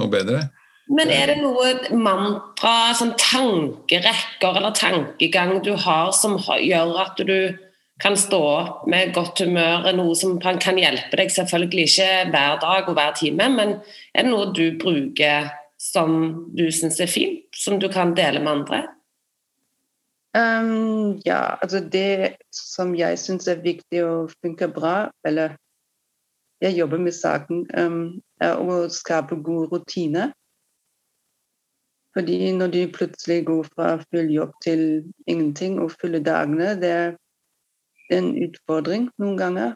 [0.00, 0.46] noe bedre.
[0.86, 7.38] Men er det noe mantra, sånn tankerekker eller tankegang du har som gjør at du
[8.02, 12.90] kan stå opp med godt humør, noe som kan hjelpe deg selvfølgelig ikke hver dag
[12.90, 13.78] og hver time, men
[14.12, 15.48] er det noe du bruker
[15.80, 16.12] som
[16.56, 18.82] du syns er fint, som du kan dele med andre?
[20.36, 25.56] Um, ja, altså det som jeg syns er viktig og funker bra, eller
[26.60, 30.34] jeg jobber med saken, um, er å skape gode rutiner.
[32.16, 34.82] Fordi når de plutselig går fra full jobb til
[35.26, 37.16] ingenting og fulle dagene, det er
[38.12, 39.74] en utfordring noen ganger.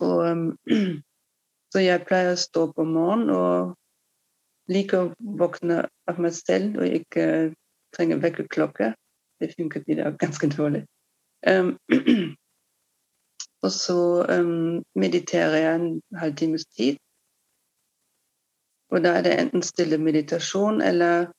[0.00, 0.46] Og, um,
[1.72, 7.00] så jeg pleier å stå på morgenen og liker å våkne av meg selv og
[7.00, 7.26] ikke
[7.96, 8.92] trenger vekkerklokke.
[9.42, 10.84] Det funket i dag ganske dårlig.
[11.50, 11.74] Um,
[13.64, 13.98] og så
[14.30, 17.00] um, mediterer jeg en halvtimes tid.
[18.94, 21.32] Og da er det enten stille meditasjon eller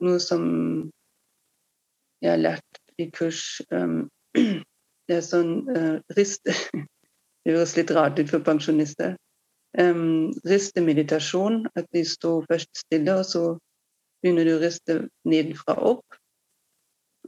[0.00, 0.44] noe som
[2.22, 4.08] jeg har lært i kurs um,
[5.08, 6.52] Det er sånn uh, riste
[7.44, 9.14] Det høres litt rart ut for pensjonister.
[9.80, 11.62] Um, ristemeditasjon.
[11.80, 13.42] At de står først stille, og så
[14.20, 16.18] begynner du å riste nedenfra opp.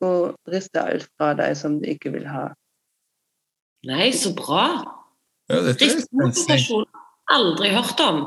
[0.00, 2.48] Og riste alt fra deg som du ikke vil ha.
[3.88, 4.64] Nei, så bra!
[5.50, 6.86] Ja, Ristemotivasjon
[7.30, 8.20] aldri hørt om.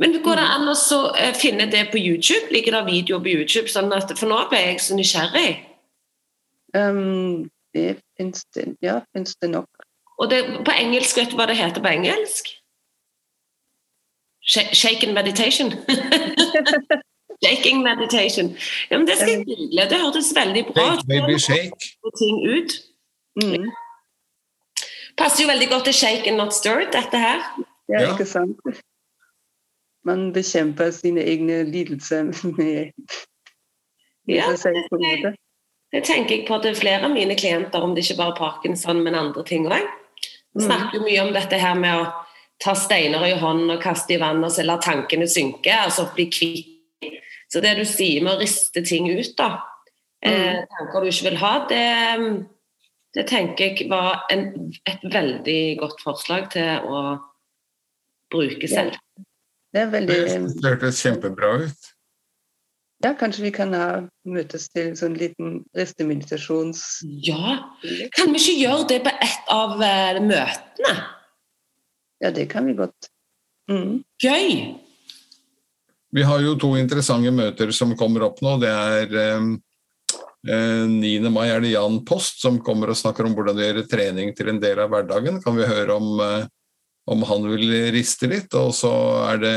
[0.00, 0.54] Men går det mm.
[0.54, 2.52] an å eh, finne det på YouTube?
[2.52, 3.72] Ligger det videoer på YouTube?
[3.72, 5.48] Sånn at, for nå ble jeg så nysgjerrig.
[6.76, 9.86] Um, det fins det, ja, finnes det nok.
[10.20, 12.52] Og det, på engelsk, vet du hva det heter på engelsk?
[14.46, 15.72] Shaken meditation.
[17.44, 18.56] Shaking meditation.
[18.90, 19.88] Ja, men Det skal jeg google.
[19.90, 21.06] Det hørtes veldig bra ut.
[21.08, 21.92] Baby shake.
[22.20, 22.70] Ting ut.
[23.42, 23.70] Mm.
[25.18, 27.40] Passer jo veldig godt til shake and not stirred, dette her.
[27.88, 28.80] Ja, ikke sant
[30.06, 32.22] man bekjemper sine egne lidelser
[32.58, 32.92] med,
[34.26, 34.78] med ja, seg.
[34.90, 35.34] på en måte.
[35.94, 39.02] Det tenker jeg på til flere av mine klienter, om det ikke bare er parkinson,
[39.04, 39.86] men andre ting òg.
[40.56, 40.66] Vi mm.
[40.66, 42.06] snakker jo mye om dette her med å
[42.62, 46.30] ta steiner i hånden og kaste i vann og så la tankene synke, altså bli
[46.32, 46.72] kvitt.
[47.52, 49.50] Så det du sier med å riste ting ut, da,
[50.24, 50.68] eh, mm.
[50.76, 51.86] tanker du ikke vil ha, det,
[53.16, 54.48] det tenker jeg var en,
[54.88, 57.02] et veldig godt forslag til å
[58.32, 58.96] bruke selv.
[59.72, 60.16] Det er veldig
[60.56, 61.92] Det hørtes kjempebra ut.
[63.04, 63.88] Ja, kanskje vi kan ha,
[64.24, 66.80] møtes til sånn liten ristemeditasjons...
[67.26, 67.58] Ja!
[68.16, 70.94] Kan vi ikke gjøre det på et av uh, møtene?
[72.24, 73.10] Ja, det kan vi godt.
[73.68, 74.00] Mm.
[74.24, 74.85] Gøy!
[76.16, 78.56] Vi har jo to interessante møter som kommer opp nå.
[78.62, 79.50] Det er uh,
[80.46, 81.10] 9.
[81.28, 84.52] mai er det Jan Post som kommer og snakker om hvordan du gjør trening til
[84.52, 85.42] en del av hverdagen.
[85.44, 86.46] Kan vi høre om eh,
[87.06, 88.54] om han vil riste litt.
[88.58, 88.92] Og så
[89.30, 89.56] er det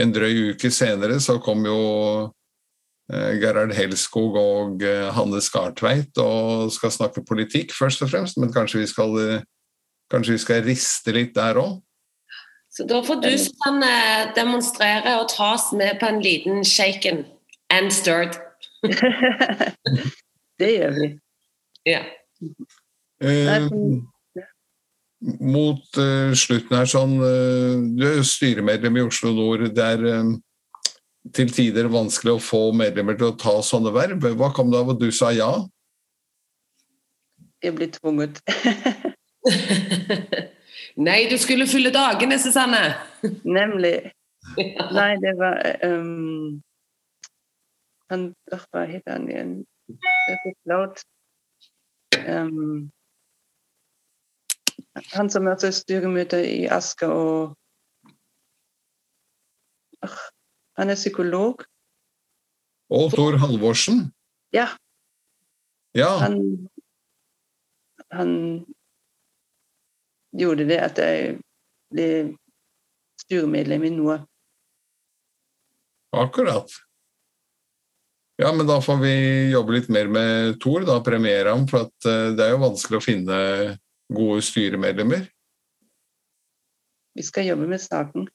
[0.00, 1.80] en drøy uke senere så kom jo
[3.12, 8.40] eh, Gerhard Helskog og eh, Hanne Skartveit og skal snakke politikk, først og fremst.
[8.40, 9.16] Men kanskje vi skal,
[10.12, 11.80] kanskje vi skal riste litt der òg?
[12.76, 17.22] Så da får du som kan eh, demonstrere og tas med på en liten shaken
[17.72, 18.36] and stirred.
[20.60, 21.06] det gjør vi.
[21.88, 22.02] Ja.
[23.24, 23.68] Eh,
[25.40, 29.70] mot eh, slutten her sånn uh, Du er jo styremedlem i Oslo Nord.
[29.72, 30.34] Det er um,
[31.32, 34.28] til tider vanskelig å få medlemmer til å ta sånne verv.
[34.36, 35.48] Hva kom det av at du sa ja?
[37.64, 38.44] Jeg blir tvunget.
[40.96, 42.96] Nei, du skulle fylle dagene, Susanne!
[43.44, 44.12] Nemlig.
[44.96, 46.62] Nei, det var um,
[48.10, 49.54] han, Hva heter han igjen?
[49.88, 50.78] Det er så
[52.30, 52.86] um,
[55.12, 57.56] Han som er til styremøte i Asker og
[60.06, 60.16] Ach,
[60.78, 61.66] Han er psykolog.
[62.88, 64.12] Og Tor Halvorsen?
[64.52, 64.68] Ja.
[65.96, 66.68] Ja, Han,
[68.12, 68.32] han
[70.36, 71.36] gjorde det at jeg
[71.92, 72.08] ble
[73.22, 74.18] styremedlem i NOA.
[76.16, 76.70] akkurat.
[78.36, 79.14] Ja, men da får vi
[79.50, 82.98] jobbe litt mer med Tor, da premiere ham, for at eh, det er jo vanskelig
[82.98, 83.38] å finne
[84.12, 85.24] gode styremedlemmer.
[87.16, 88.28] Vi skal jobbe med saken.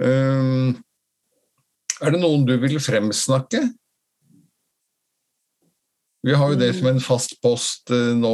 [0.00, 0.72] Um,
[2.00, 3.66] er det noen du vil fremsnakke?
[6.24, 8.32] Vi har jo det som en fast post eh, nå.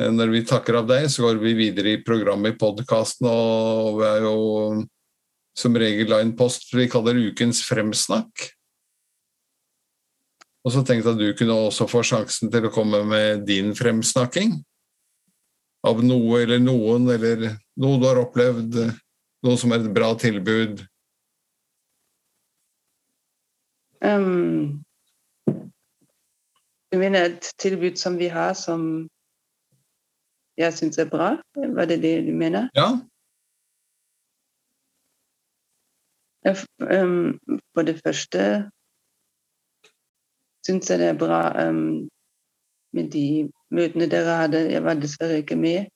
[0.00, 4.00] Eh, Når vi takker av deg, så går vi videre i programmet i podkasten, og
[4.00, 4.36] vi er jo
[5.54, 8.48] som regel en post vi kaller Ukens fremsnakk.
[10.64, 13.74] Og så tenkte jeg at du kunne også få sjansen til å komme med din
[13.76, 14.56] fremsnakking.
[15.84, 18.78] Av noe eller noen, eller noe du har opplevd,
[19.44, 20.80] noe som er et bra tilbud.
[24.04, 24.80] Um,
[25.44, 29.04] du mener et tilbud som vi har, som
[30.58, 31.28] jeg syns er bra?
[31.56, 32.68] Var det det du mener?
[32.76, 32.88] Ja,
[36.44, 36.66] Jeg f-
[37.02, 37.38] Um,
[37.74, 38.70] for det første
[40.66, 42.08] syns jeg det er bra um,
[42.92, 44.60] med de møtene dere hadde.
[44.72, 45.86] Jeg var dessverre ikke med,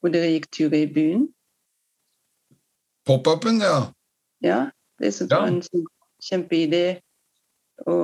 [0.00, 1.32] hvor dere gikk turer i byen.
[3.06, 3.92] pop-upen, ja.
[4.42, 5.36] Ja, det syns Ja.
[5.36, 5.86] jeg var en sånn
[6.28, 7.00] kjempeidé
[7.86, 7.96] å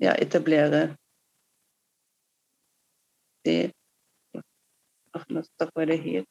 [0.00, 0.96] ja, etablere
[3.44, 3.72] det
[5.14, 6.26] Helt.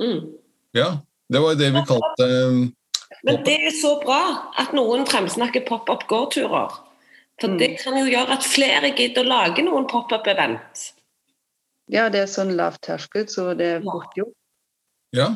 [0.00, 0.32] Mm.
[0.72, 2.60] Ja, det var jo det vi kalte um,
[3.24, 4.20] Men det er så bra
[4.60, 6.76] at noen fremsnakker pop-up gårdturer.
[7.40, 7.58] For Mm.
[7.58, 10.92] det kan jo gjøre at flere gidder å lage noen pop-up-event.
[11.88, 14.34] Ja, det er sånn lavt terskel, så det er fort gjort.
[15.12, 15.28] Ja,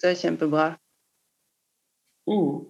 [0.00, 0.78] Det er kjempebra.
[2.28, 2.66] Mm.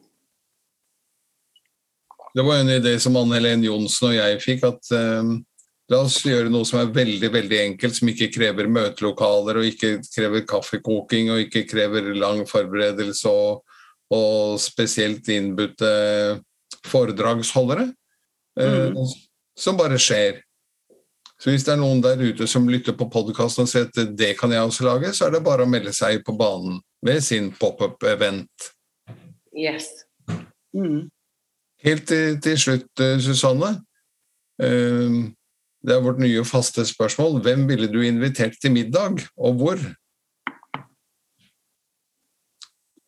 [2.34, 5.30] Det var en idé som Anne Helen Johnsen og jeg fikk, at eh,
[5.88, 9.94] la oss gjøre noe som er veldig, veldig enkelt, som ikke krever møtelokaler, og ikke
[10.14, 13.62] krever kaffekoking, og ikke krever lang forberedelse, og,
[14.12, 15.88] og spesielt innbudte
[16.88, 17.88] foredragsholdere,
[18.60, 19.08] eh, Mm.
[19.56, 20.42] som bare skjer.
[21.38, 24.32] Så hvis det er noen der ute som lytter på podkasten og sier at det
[24.38, 27.52] kan jeg også lage, så er det bare å melde seg på banen ved sin
[27.54, 28.72] pop-up-event.
[29.54, 29.86] Yes.
[30.74, 31.06] Mm.
[31.84, 33.74] Helt til, til slutt, eh, Susanne.
[34.62, 35.34] Eh,
[35.86, 37.36] Det er vårt nye faste spørsmål.
[37.44, 39.78] Hvem ville du invitert til middag, og hvor?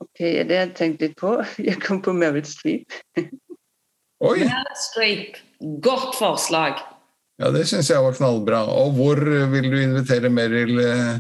[0.01, 1.33] Ok, det har jeg tenkt litt på.
[1.69, 2.95] Jeg kom på Meryl Streep.
[4.29, 4.39] Oi!
[4.45, 5.41] Meryl Streep.
[5.83, 6.79] Godt forslag.
[7.41, 8.63] Ja, det syns jeg var knallbra.
[8.69, 9.19] Og hvor
[9.51, 11.19] vil du invitere Meryl, eh,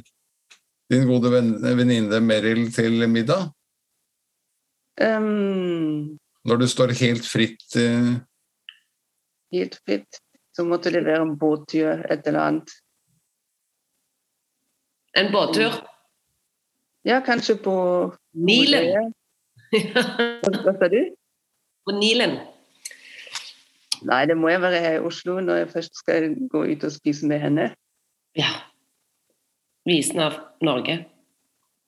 [0.93, 3.49] din gode venn- venninne Meryl til middag?
[5.01, 8.15] Um, Når du står helt fritt eh,
[9.53, 10.21] helt fritt.
[10.57, 12.73] Så måtte det være en båttur, et eller annet.
[15.19, 15.75] En båttur.
[17.07, 17.75] Ja, kanskje på
[18.33, 19.13] Nilen.
[19.71, 21.01] Hva hva sa du?
[21.87, 22.39] På Nilen.
[24.07, 26.93] Nei, det må jeg være her i Oslo når jeg først skal gå ut og
[26.93, 27.71] spise med henne.
[28.37, 28.51] Ja.
[29.89, 31.05] Visen av Norge.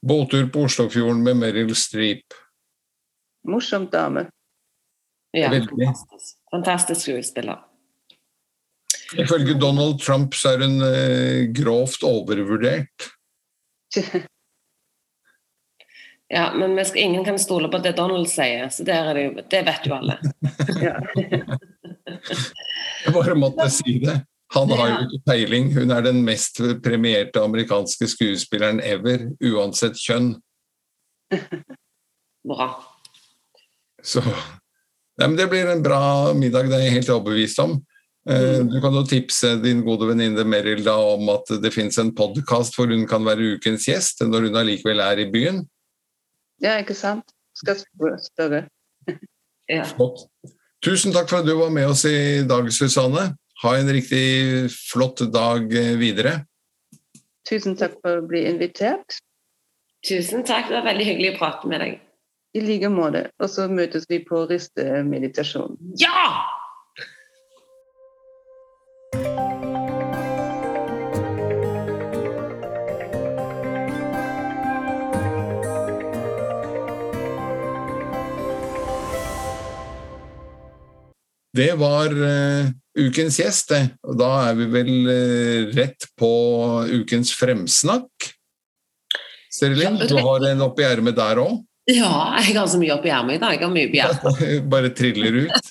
[0.02, 2.34] båttur på Oslofjorden med Meryl Streep.
[3.46, 4.26] Morsom dame.
[5.32, 6.36] Ja, fantastisk.
[6.52, 7.64] Fantastisk skuespiller.
[9.16, 13.10] Ifølge Donald Trump så er hun eh, grovt overvurdert.
[16.32, 19.24] Ja, men vi skal, ingen kan stole på det Donald sier, så der er det,
[19.26, 20.14] jo, det vet jo alle.
[23.04, 24.14] Jeg bare måtte si det.
[24.56, 25.68] Han har jo ikke peiling.
[25.76, 30.32] Hun er den mest premierte amerikanske skuespilleren ever, uansett kjønn.
[32.48, 32.70] Bra.
[34.00, 34.24] Så
[35.22, 37.76] Nei, men Det blir en bra middag, det er jeg helt overbevist om.
[38.26, 42.10] Eh, Du kan jo tipse din gode venninne Meryl da om at det finnes en
[42.14, 45.62] podkast hvor hun kan være ukens gjest når hun allikevel er i byen.
[46.62, 47.24] ja, ikke sant?
[47.54, 48.66] Skal spørre.
[49.70, 49.84] Ja.
[49.86, 50.26] Flott.
[50.82, 53.36] Tusen takk for at du var med oss i dag, Susanne.
[53.62, 56.44] Ha en riktig flott dag eh, videre.
[57.48, 59.20] Tusen takk for å bli invitert.
[60.04, 62.00] Tusen takk, det var veldig hyggelig å prate med deg.
[62.52, 63.30] I like måte.
[63.40, 65.78] Og så møtes vi på ristemeditasjon.
[66.00, 66.26] Ja!
[81.52, 83.82] Det var uh, ukens gjest, det.
[84.08, 86.32] Og da er vi vel uh, rett på
[87.00, 88.32] ukens fremsnakk.
[89.52, 91.60] Serilin, du har en oppi ermet der òg?
[91.90, 93.56] Ja, jeg har så mye oppi ermet i dag.
[93.56, 94.66] Jeg har mye oppi ermet.
[94.72, 95.70] Bare triller ut?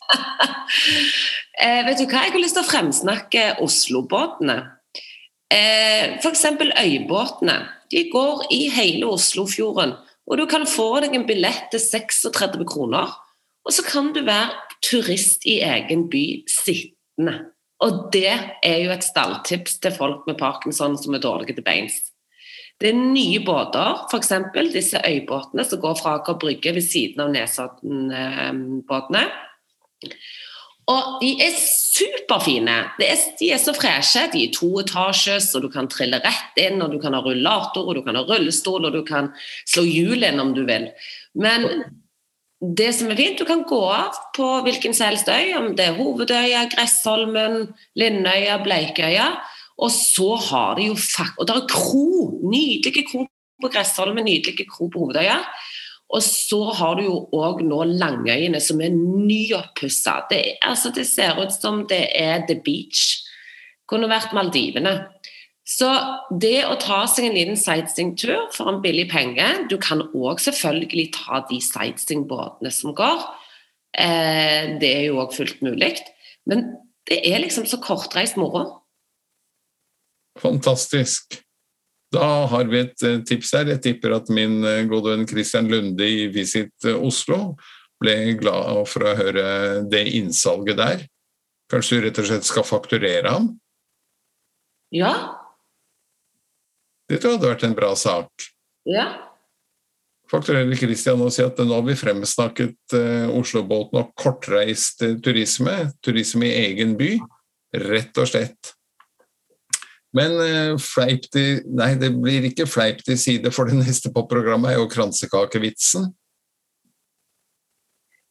[1.63, 4.57] eh, vet du hva, jeg har lyst til å fremsnakke Oslobåtene.
[5.51, 6.45] Eh, F.eks.
[6.59, 7.57] øybåtene.
[7.91, 9.95] De går i hele Oslofjorden.
[10.27, 13.15] Og du kan få deg en billett til 36 kroner.
[13.67, 14.51] Og så kan du være
[14.83, 17.39] turist i egen by sittende.
[17.81, 22.10] Og det er jo et stalltips til folk med parkinson som er dårlige til beins.
[22.81, 24.31] Det er nye båter, f.eks.
[24.73, 29.25] disse øybåtene som går fra Aker Brygge ved siden av Nesodden-båtene.
[30.89, 32.77] Og de er superfine.
[32.99, 34.25] Er, de er så freshe.
[34.33, 37.99] De er toetasjes, og du kan trille rett inn, og du kan ha rullator, og
[37.99, 39.29] du kan ha rullestol, og du kan
[39.69, 40.89] slå hjul inn om du vil.
[41.37, 41.69] Men
[42.61, 45.87] det som er fint, du kan gå av på hvilken som helst øy, om det
[45.87, 49.31] er Hovedøya, Gressholmen, Lindøya, Bleikøya.
[49.81, 50.95] Og så har de jo
[51.37, 53.25] Og det er kro, nydelige kro
[53.61, 55.41] på Gressholmen, nydelige kro på Hovedøya.
[56.11, 60.25] Og så har du jo òg nå Langøyene, som er nyoppussa.
[60.29, 63.21] Det, altså, det ser ut som det er The Beach.
[63.87, 64.97] Kunne vært Maldivene.
[65.67, 65.87] Så
[66.41, 71.11] det å ta seg en liten sightseeingtur for en billig penge Du kan òg selvfølgelig
[71.15, 73.23] ta de sightseeingbåtene som går.
[73.95, 75.93] Eh, det er jo òg fullt mulig.
[76.49, 76.73] Men
[77.07, 78.80] det er liksom så kortreist moro.
[80.39, 81.41] Fantastisk.
[82.11, 83.69] Da har vi et eh, tips her.
[83.71, 87.55] Jeg tipper at min eh, gode venn Christian Lunde i Visit eh, Oslo
[88.01, 89.45] ble glad for å høre
[89.87, 91.03] det innsalget der.
[91.71, 93.51] Kanskje du rett og slett skal fakturere ham?
[94.91, 95.13] Ja.
[97.07, 98.49] Det tror jeg hadde vært en bra sak.
[98.89, 99.05] Ja.
[100.31, 102.95] Fakturere Christian og si at nå har vi fremsnakket
[103.37, 105.77] Oslobåten og kortreist turisme.
[106.03, 107.13] Turisme i egen by.
[107.85, 108.73] Rett og slett.
[110.17, 114.25] Men uh, fleip til Nei, det blir ikke fleip til side, for det neste på
[114.29, 116.09] programmet er jo kransekakevitsen.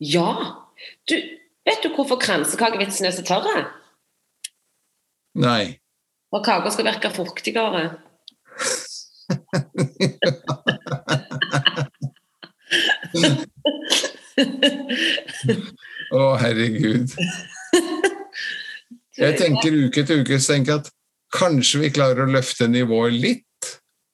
[0.01, 0.29] Ja.
[1.09, 1.17] Du,
[1.69, 3.65] vet du hvorfor kransekakevitsen er så tørre?
[5.41, 5.81] Nei.
[6.31, 7.85] For kaka skal virke fuktigere.
[16.11, 17.13] Å, herregud.
[19.21, 20.89] Jeg tenker uke til uke så tenker jeg at
[21.35, 23.47] Kanskje vi klarer å løfte nivået litt?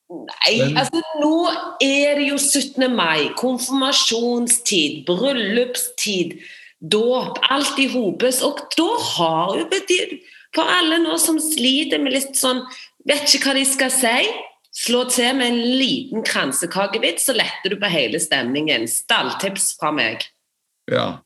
[0.06, 0.76] Nei, Men...
[0.78, 1.38] altså nå
[1.82, 2.86] er det jo 17.
[2.94, 6.36] mai, konfirmasjonstid, bryllupstid,
[6.80, 7.40] dåp.
[7.50, 8.42] Alt i hopes.
[8.46, 9.66] Og da har jo
[10.54, 12.62] For alle nå som sliter med litt sånn
[13.06, 14.14] Vet ikke hva de skal si.
[14.76, 18.88] Slå til med en liten kransekakevits, så letter du på hele stemningen.
[18.90, 20.26] Stalltips fra meg.
[20.90, 21.22] Ja.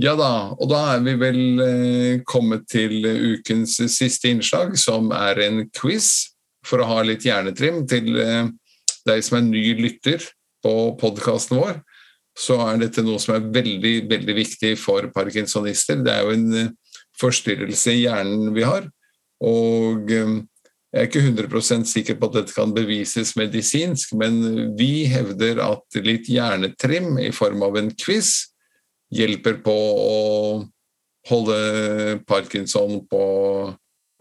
[0.00, 5.38] Ja da, og da er vi vel eh, kommet til ukens siste innslag, som er
[5.46, 6.32] en quiz.
[6.64, 8.48] For å ha litt hjernetrim til eh,
[9.06, 10.24] deg som er ny lytter
[10.64, 11.78] på podkasten vår,
[12.34, 16.00] så er dette noe som er veldig, veldig viktig for parkinsonister.
[16.02, 16.72] Det er jo en eh,
[17.20, 18.88] forstyrrelse i hjernen vi har.
[19.44, 20.32] Og jeg
[20.98, 26.30] er ikke 100% sikker på at dette kan bevises medisinsk, men vi hevder at litt
[26.32, 28.53] hjernetrim i form av en quiz
[29.14, 30.20] hjelper på å
[31.28, 31.58] holde
[32.28, 33.22] parkinson på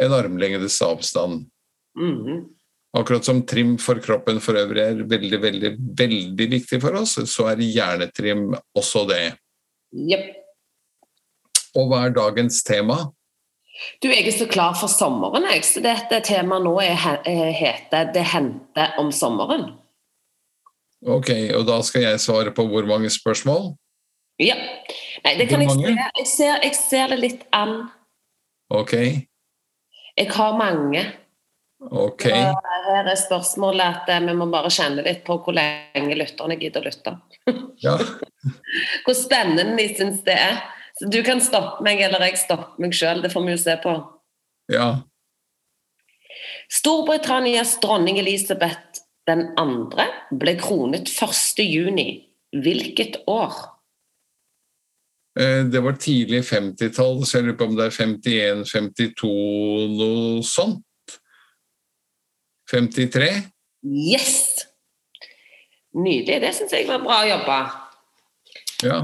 [0.01, 1.49] en armlengdes avstand.
[1.99, 2.43] Mm -hmm.
[2.97, 7.47] Akkurat som trim for kroppen for øvrig er veldig, veldig, veldig viktig for oss, så
[7.49, 9.33] er hjernetrim også det.
[9.93, 10.35] Yep.
[11.75, 12.99] Og hva er dagens tema?
[14.01, 15.63] Du, Jeg er så klar for sommeren, jeg.
[15.65, 16.93] Så dette temaet nå er,
[17.57, 19.73] heter 'Det hendte om sommeren'.
[21.01, 23.73] Ok, og da skal jeg svare på hvor mange spørsmål?
[24.41, 24.55] Ja.
[25.23, 25.91] Nei, det kan jeg se.
[25.93, 27.83] Jeg ser, jeg ser det litt an.
[28.73, 28.95] Ok.
[30.17, 31.03] Jeg har mange.
[31.83, 32.25] Ok.
[32.31, 36.57] Og her er spørsmålet at eh, vi må bare kjenne litt på hvor lenge lytterne
[36.59, 37.15] gidder å lytte.
[37.83, 37.97] Ja.
[39.05, 40.61] hvor spennende de syns det er.
[40.99, 43.23] Så du kan stoppe meg, eller jeg stopper meg sjøl.
[43.23, 43.95] Det får vi jo se på.
[44.71, 44.87] Ja.
[46.71, 52.01] Storbritannias dronning Elisabeth den andre ble kronet 1.6.
[52.63, 53.72] Hvilket år?
[55.39, 59.31] Eh, det var tidlig 50-tall, så jeg lurer på om det er 51-52,
[59.97, 61.17] noe sånt?
[62.69, 63.31] 53?
[63.83, 64.37] Yes!
[65.93, 66.39] Nydelig.
[66.41, 67.57] Det syns jeg var bra jobba.
[68.83, 68.99] Ja.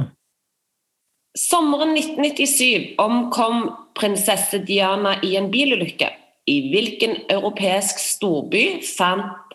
[1.37, 6.09] Sommeren 1997 omkom prinsesse Diana i en bilulykke.
[6.49, 9.53] I hvilken europeisk storby fant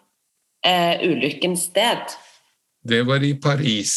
[0.67, 2.15] eh, ulykken sted?
[2.87, 3.97] Det var i Paris.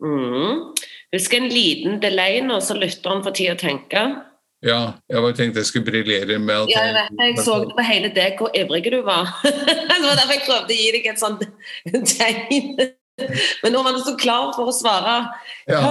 [0.00, 0.72] Mm.
[1.14, 4.04] Husk en liten delay nå, så lytteren får tid å tenke.
[4.64, 4.78] Ja,
[5.12, 7.18] jeg bare tenkte jeg skulle briljere med at Ja, jeg vet.
[7.20, 9.28] Jeg så det på hele deg hvor ivrig du var.
[9.44, 11.44] det var derfor jeg prøvde å gi deg et sånt
[12.14, 12.72] tegn.
[13.62, 15.18] Men nå var du så klar for å svare.
[15.70, 15.82] Ja.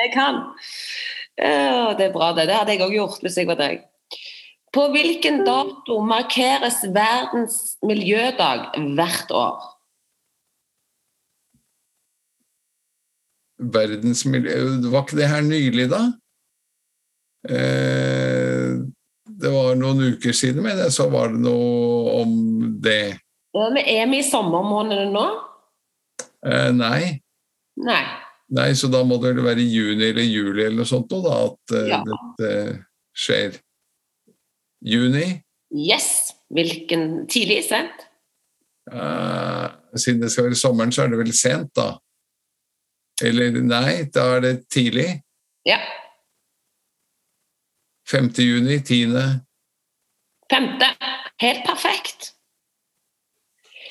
[0.00, 0.40] Jeg kan.
[1.36, 2.48] Ja, det er bra, det.
[2.48, 3.84] Det hadde jeg òg gjort hvis jeg var deg.
[4.72, 9.71] På hvilken dato markeres verdens miljødag hvert år?
[13.74, 14.56] Verdensmiljø
[14.90, 16.02] Var ikke det her nylig, da?
[17.48, 18.74] Eh,
[19.42, 22.34] det var noen uker siden, men så var det noe om
[22.84, 23.18] det.
[23.54, 25.24] Ja, Men er vi i sommermånedene nå?
[26.46, 27.18] Eh, nei.
[27.82, 28.02] Nei.
[28.52, 31.34] nei, så da må det vel være i juni eller juli eller noe sånt da,
[31.48, 32.00] at eh, Ja.
[32.06, 32.52] dette
[33.16, 33.58] skjer.
[34.82, 35.26] Juni?
[35.72, 36.32] Yes.
[36.52, 38.06] Hvilken tidlig sent?
[38.92, 41.94] Eh, siden det skal være sommeren, så er det vel sent, da.
[43.22, 45.08] Eller nei, da er det tidlig.
[45.68, 45.78] Ja.
[48.10, 48.32] 5.
[48.42, 49.14] juni, 10.
[50.50, 50.88] Femte.
[51.40, 52.32] Helt perfekt.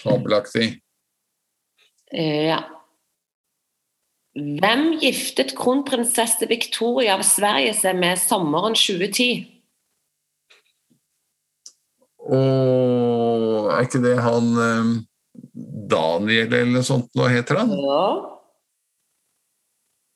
[0.03, 0.81] Fabelaktig.
[2.11, 2.59] Ja.
[4.35, 9.47] Hvem giftet kronprinsesse Victoria av Sverige seg med sommeren 2010?
[12.31, 14.91] Og er ikke det han eh,
[15.91, 17.73] Daniel eller noe sånt nå heter han?
[17.75, 18.05] Ja.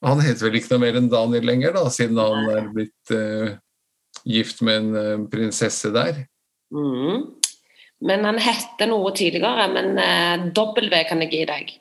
[0.06, 3.56] Han heter vel ikke noe mer enn Daniel lenger, da, siden han er blitt uh,
[4.26, 6.26] gift med en uh, prinsesse der.
[6.74, 7.32] Mm.
[8.06, 11.74] Men han heter noe tidligere, men uh, W kan jeg gi deg.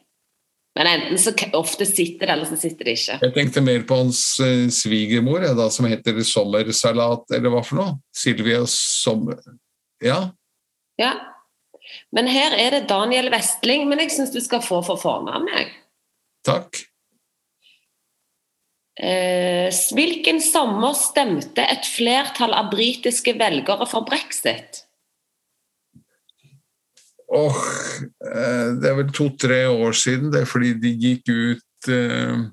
[0.75, 3.19] Men enten så ofte sitter det, eller så sitter det ikke.
[3.23, 7.83] Jeg tenkte mer på hans uh, svigermor, ja, da, som heter Sommersalat, eller hva for
[7.83, 7.99] noe?
[8.15, 9.39] Silvia Sommer...
[10.03, 10.33] Ja,
[11.01, 11.13] Ja.
[12.15, 15.71] Men her er det Daniel Vestling, men jeg syns du skal få for fornavn, jeg.
[16.47, 16.81] takk.
[18.95, 24.85] Eh, hvilken sommer stemte et flertall av britiske velgere for brexit?
[27.35, 27.65] Åh, oh,
[28.79, 32.45] det er vel to-tre år siden, det er fordi de gikk ut eh,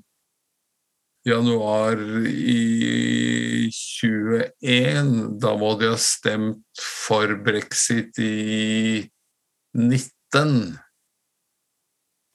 [1.28, 5.12] januar i 21.
[5.38, 9.04] Da må de ha stemt for brexit i
[9.78, 10.56] 19.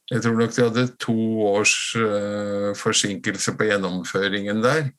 [0.08, 4.90] Jeg tror nok de hadde to års uh, forsinkelse på gjennomføringen der.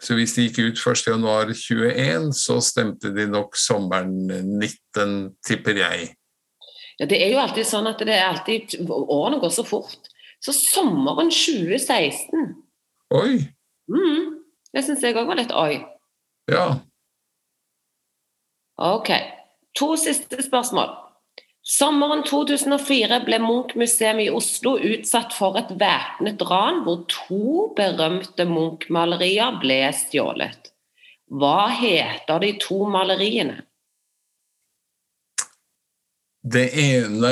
[0.00, 4.14] Så hvis de gikk ut 1.1.21, så stemte de nok sommeren
[4.58, 6.08] 19, tipper jeg.
[6.98, 10.08] Ja, det er jo alltid sånn at det er alltid, årene går så fort.
[10.42, 12.48] Så sommeren 2016
[13.14, 13.36] Oi!
[13.92, 14.24] mm,
[14.74, 15.82] Det syns jeg òg var litt oi.
[16.50, 16.80] Ja.
[18.80, 19.12] Ok.
[19.78, 20.90] To siste spørsmål.
[21.62, 29.60] Sommeren 2004 ble Munch-museet i Oslo utsatt for et væpnet ran hvor to berømte Munch-malerier
[29.62, 30.72] ble stjålet.
[31.30, 33.60] Hva heter de to maleriene?
[36.42, 37.30] Det ene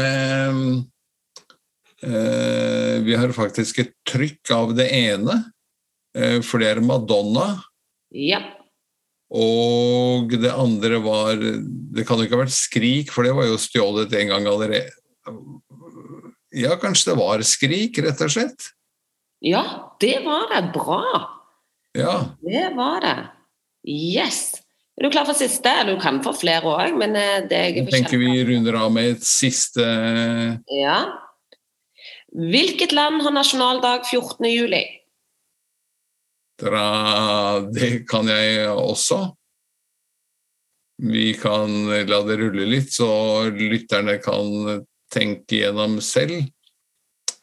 [2.06, 5.40] eh, Vi har faktisk et trykk av det ene,
[6.14, 7.56] eh, for det er Madonna.
[8.14, 8.44] Ja.
[9.30, 13.60] Og det andre var Det kan jo ikke ha vært Skrik, for det var jo
[13.62, 14.90] stjålet en gang allerede.
[16.50, 18.72] Ja, kanskje det var Skrik, rett og slett?
[19.40, 20.72] ja, det var det.
[20.74, 21.04] Bra.
[21.96, 22.36] Ja.
[22.42, 23.18] Det var det.
[23.88, 24.52] Yes.
[24.98, 25.72] Er du klar for siste?
[25.88, 29.14] Du kan få flere òg, men eh, det er Jeg tenker vi runder av med
[29.16, 29.80] et siste
[30.68, 30.98] Ja.
[32.30, 34.44] Hvilket land har nasjonaldag 14.
[34.52, 34.84] juli?
[36.60, 39.20] Det kan jeg også.
[41.00, 44.82] Vi kan la det rulle litt, så lytterne kan
[45.12, 46.42] tenke gjennom selv.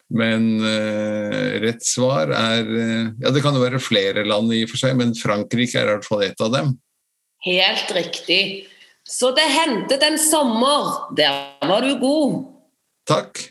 [0.08, 4.70] Men eh, rett svar er eh, Ja, det kan jo være flere land i og
[4.72, 6.72] for seg, men Frankrike er i hvert fall et av dem.
[7.44, 8.40] Helt riktig.
[9.08, 11.12] Så det hendte en sommer.
[11.16, 12.40] Der var du god.
[13.08, 13.44] Takk.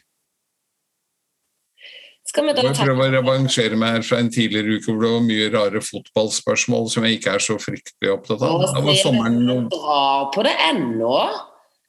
[2.37, 5.09] Skal vi da Jeg prøver å revansjere meg her fra en tidligere uke hvor det
[5.09, 8.59] var mye rare fotballspørsmål som jeg ikke er så fryktelig opptatt av.
[8.61, 11.15] Da var sommeren Han noe drar på det ennå.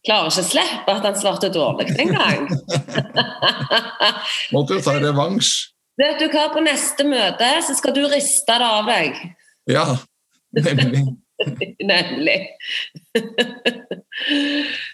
[0.09, 2.49] Klarer ikke å slippe at han svarte dårlig engang.
[4.57, 5.53] Måtte jo ta revansj.
[6.01, 9.21] Vet du hva, på neste møte så skal du riste det av deg.
[9.69, 9.85] Ja,
[10.57, 11.05] nemlig.
[11.93, 12.47] Nemlig.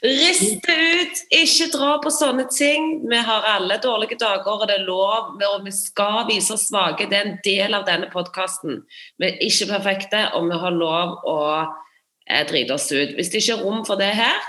[0.02, 2.90] Riste ut, ikke dra på sånne ting.
[3.08, 7.08] Vi har alle dårlige dager, og det er lov, og vi skal vise oss svake.
[7.10, 8.82] Det er en del av denne podkasten.
[9.20, 13.16] Vi er ikke perfekte, og vi har lov å eh, drite oss ut.
[13.16, 14.40] Hvis det ikke er rom for det her,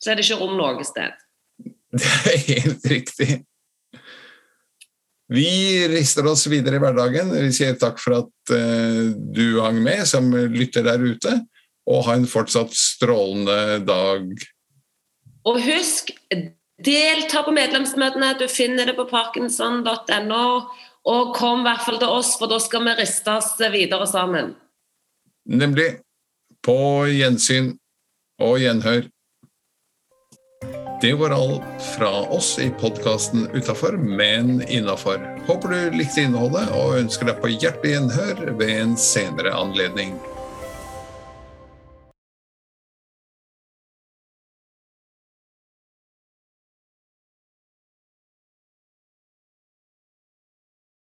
[0.00, 1.16] så er det ikke rom noe sted.
[1.90, 3.44] Det er helt riktig.
[5.30, 7.30] Vi rister oss videre i hverdagen.
[7.30, 11.36] Vi sier takk for at uh, du hang med, som lytter der ute.
[11.90, 14.26] Og ha en fortsatt strålende dag.
[15.48, 16.10] Og husk,
[16.84, 18.34] delta på medlemsmøtene.
[18.42, 20.44] Du finner det på parkinson.no.
[21.10, 24.52] Og kom i hvert fall til oss, for da skal vi ristes videre sammen.
[25.48, 25.92] Nemlig.
[26.60, 27.72] På gjensyn
[28.42, 29.06] og gjenhør.
[31.00, 35.38] Det var alt fra oss i podkasten Utafor, men innafor.
[35.46, 40.12] Håper du likte innholdet og ønsker deg på hjertelig gjenhør ved en senere anledning.